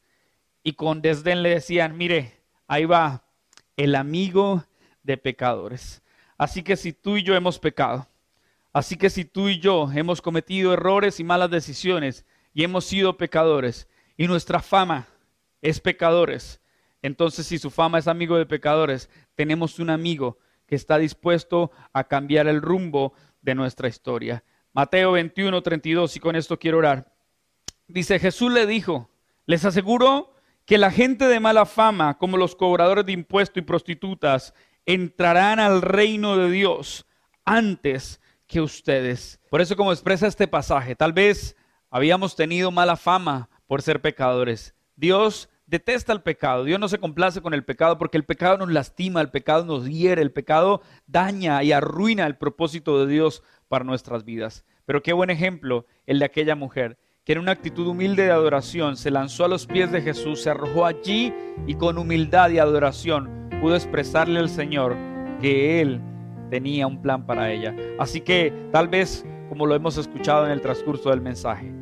y 0.63 0.75
con 0.75 1.03
desdén 1.03 1.43
le 1.43 1.51
decían, 1.51 1.97
mire, 1.97 2.45
ahí 2.69 2.85
va 2.85 3.25
el 3.85 3.95
amigo 3.95 4.65
de 5.03 5.17
pecadores. 5.17 6.03
Así 6.37 6.63
que 6.63 6.77
si 6.77 6.93
tú 6.93 7.17
y 7.17 7.23
yo 7.23 7.35
hemos 7.35 7.59
pecado, 7.59 8.07
así 8.75 8.97
que 8.97 9.09
si 9.09 9.25
tú 9.25 9.49
y 9.49 9.59
yo 9.59 9.91
hemos 9.93 10.21
cometido 10.21 10.75
errores 10.75 11.19
y 11.19 11.25
malas 11.25 11.51
decisiones 11.51 12.27
y 12.53 12.63
hemos 12.63 12.85
sido 12.85 13.17
pecadores 13.17 13.89
y 14.19 14.27
nuestra 14.27 14.61
fama 14.61 15.09
es 15.63 15.81
pecadores, 15.81 16.61
entonces 17.01 17.47
si 17.47 17.59
su 17.59 17.71
fama 17.71 17.99
es 17.99 18.07
amigo 18.07 18.37
de 18.37 18.45
pecadores, 18.45 19.09
tenemos 19.35 19.79
un 19.79 19.89
amigo 19.89 20.39
que 20.67 20.75
está 20.75 20.99
dispuesto 20.99 21.71
a 21.95 22.05
cambiar 22.05 22.49
el 22.49 22.61
rumbo 22.61 23.15
de 23.41 23.55
nuestra 23.55 23.89
historia. 23.89 24.45
Mateo 24.75 25.13
21, 25.13 25.63
32, 25.63 26.17
y 26.17 26.21
con 26.21 26.37
esto 26.37 26.59
quiero 26.59 26.79
orar. 26.79 27.13
Dice, 27.89 28.19
Jesús 28.19 28.53
le 28.53 28.67
dijo, 28.67 29.11
les 29.47 29.65
aseguro 29.65 30.35
que 30.71 30.79
la 30.79 30.93
gente 30.93 31.27
de 31.27 31.41
mala 31.41 31.67
fama, 31.67 32.17
como 32.17 32.37
los 32.37 32.55
cobradores 32.55 33.05
de 33.05 33.11
impuestos 33.11 33.57
y 33.57 33.63
prostitutas, 33.63 34.55
entrarán 34.87 35.59
al 35.59 35.83
reino 35.83 36.37
de 36.37 36.49
Dios 36.49 37.07
antes 37.45 38.21
que 38.47 38.61
ustedes. 38.61 39.41
Por 39.51 39.61
eso 39.61 39.75
como 39.75 39.91
expresa 39.91 40.29
este 40.29 40.47
pasaje, 40.47 40.95
tal 40.95 41.13
vez 41.13 41.57
habíamos 41.91 42.37
tenido 42.37 42.71
mala 42.71 42.95
fama 42.95 43.49
por 43.67 43.83
ser 43.83 44.01
pecadores. 44.01 44.77
Dios 44.95 45.49
detesta 45.67 46.13
el 46.13 46.23
pecado, 46.23 46.63
Dios 46.63 46.79
no 46.79 46.89
se 46.89 46.99
complace 47.01 47.41
con 47.41 47.53
el 47.53 47.65
pecado 47.65 47.99
porque 47.99 48.17
el 48.17 48.25
pecado 48.25 48.57
nos 48.57 48.71
lastima, 48.71 49.21
el 49.21 49.33
pecado 49.33 49.65
nos 49.65 49.89
hiere, 49.89 50.23
el 50.23 50.31
pecado 50.31 50.83
daña 51.09 51.65
y 51.65 51.73
arruina 51.73 52.29
el 52.29 52.37
propósito 52.37 53.05
de 53.05 53.13
Dios 53.13 53.43
para 53.67 53.85
nuestras 53.85 54.25
vidas. 54.25 54.65
Pero 54.85 55.03
qué 55.03 55.15
buen 55.15 55.31
ejemplo 55.31 55.85
el 56.07 56.21
de 56.21 56.27
aquella 56.27 56.55
mujer 56.55 56.97
que 57.31 57.39
una 57.39 57.53
actitud 57.53 57.87
humilde 57.87 58.25
de 58.25 58.33
adoración 58.33 58.97
se 58.97 59.09
lanzó 59.09 59.45
a 59.45 59.49
los 59.49 59.65
pies 59.65 59.93
de 59.93 60.03
Jesús, 60.03 60.43
se 60.43 60.51
arrojó 60.51 60.85
allí 60.85 61.33
y 61.65 61.75
con 61.75 61.97
humildad 61.97 62.51
y 62.51 62.59
adoración 62.59 63.49
pudo 63.61 63.77
expresarle 63.77 64.41
al 64.41 64.49
Señor 64.49 64.97
que 65.41 65.81
Él 65.81 66.01
tenía 66.51 66.89
un 66.89 67.01
plan 67.01 67.25
para 67.27 67.53
ella. 67.53 67.73
Así 68.01 68.21
que 68.21 68.53
tal 68.73 68.89
vez, 68.89 69.25
como 69.49 69.65
lo 69.67 69.77
hemos 69.77 69.97
escuchado 69.97 70.45
en 70.45 70.51
el 70.51 70.61
transcurso 70.61 71.11
del 71.11 71.21
mensaje, 71.21 71.73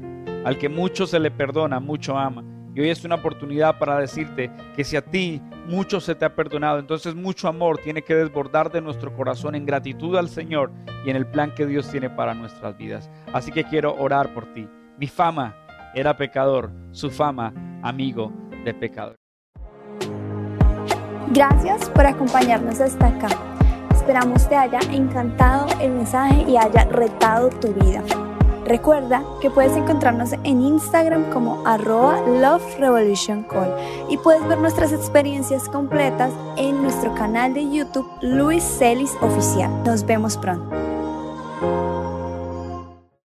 al 0.44 0.58
que 0.58 0.68
mucho 0.68 1.06
se 1.06 1.18
le 1.18 1.30
perdona, 1.30 1.80
mucho 1.80 2.18
ama. 2.18 2.44
Y 2.74 2.82
hoy 2.82 2.90
es 2.90 3.02
una 3.06 3.14
oportunidad 3.14 3.78
para 3.78 3.98
decirte 3.98 4.50
que 4.76 4.84
si 4.84 4.96
a 4.96 5.02
ti 5.02 5.40
mucho 5.66 5.98
se 5.98 6.14
te 6.14 6.26
ha 6.26 6.34
perdonado, 6.34 6.78
entonces 6.78 7.14
mucho 7.14 7.48
amor 7.48 7.78
tiene 7.78 8.02
que 8.02 8.14
desbordar 8.14 8.70
de 8.70 8.82
nuestro 8.82 9.16
corazón 9.16 9.54
en 9.54 9.64
gratitud 9.64 10.14
al 10.18 10.28
Señor 10.28 10.70
y 11.06 11.08
en 11.08 11.16
el 11.16 11.26
plan 11.26 11.54
que 11.54 11.64
Dios 11.64 11.90
tiene 11.90 12.10
para 12.10 12.34
nuestras 12.34 12.76
vidas. 12.76 13.08
Así 13.32 13.50
que 13.50 13.64
quiero 13.64 13.94
orar 13.98 14.34
por 14.34 14.44
ti. 14.52 14.68
Mi 14.98 15.06
fama 15.06 15.54
era 15.94 16.16
pecador, 16.16 16.72
su 16.90 17.08
fama 17.08 17.54
amigo 17.82 18.32
de 18.64 18.74
pecador. 18.74 19.14
Gracias 21.28 21.88
por 21.90 22.04
acompañarnos 22.04 22.80
hasta 22.80 23.06
acá. 23.06 23.28
Esperamos 23.92 24.48
te 24.48 24.56
haya 24.56 24.80
encantado 24.90 25.68
el 25.80 25.92
mensaje 25.92 26.42
y 26.48 26.56
haya 26.56 26.84
retado 26.86 27.50
tu 27.50 27.72
vida. 27.74 28.02
Recuerda 28.64 29.22
que 29.40 29.50
puedes 29.50 29.76
encontrarnos 29.76 30.32
en 30.32 30.62
Instagram 30.62 31.30
como 31.30 31.64
arroba 31.64 32.20
Love 32.20 32.76
y 34.10 34.16
puedes 34.18 34.46
ver 34.48 34.58
nuestras 34.58 34.92
experiencias 34.92 35.68
completas 35.68 36.32
en 36.56 36.82
nuestro 36.82 37.14
canal 37.14 37.54
de 37.54 37.70
YouTube 37.70 38.10
Luis 38.20 38.64
Celis 38.64 39.14
Oficial. 39.20 39.70
Nos 39.84 40.04
vemos 40.04 40.36
pronto. 40.36 40.76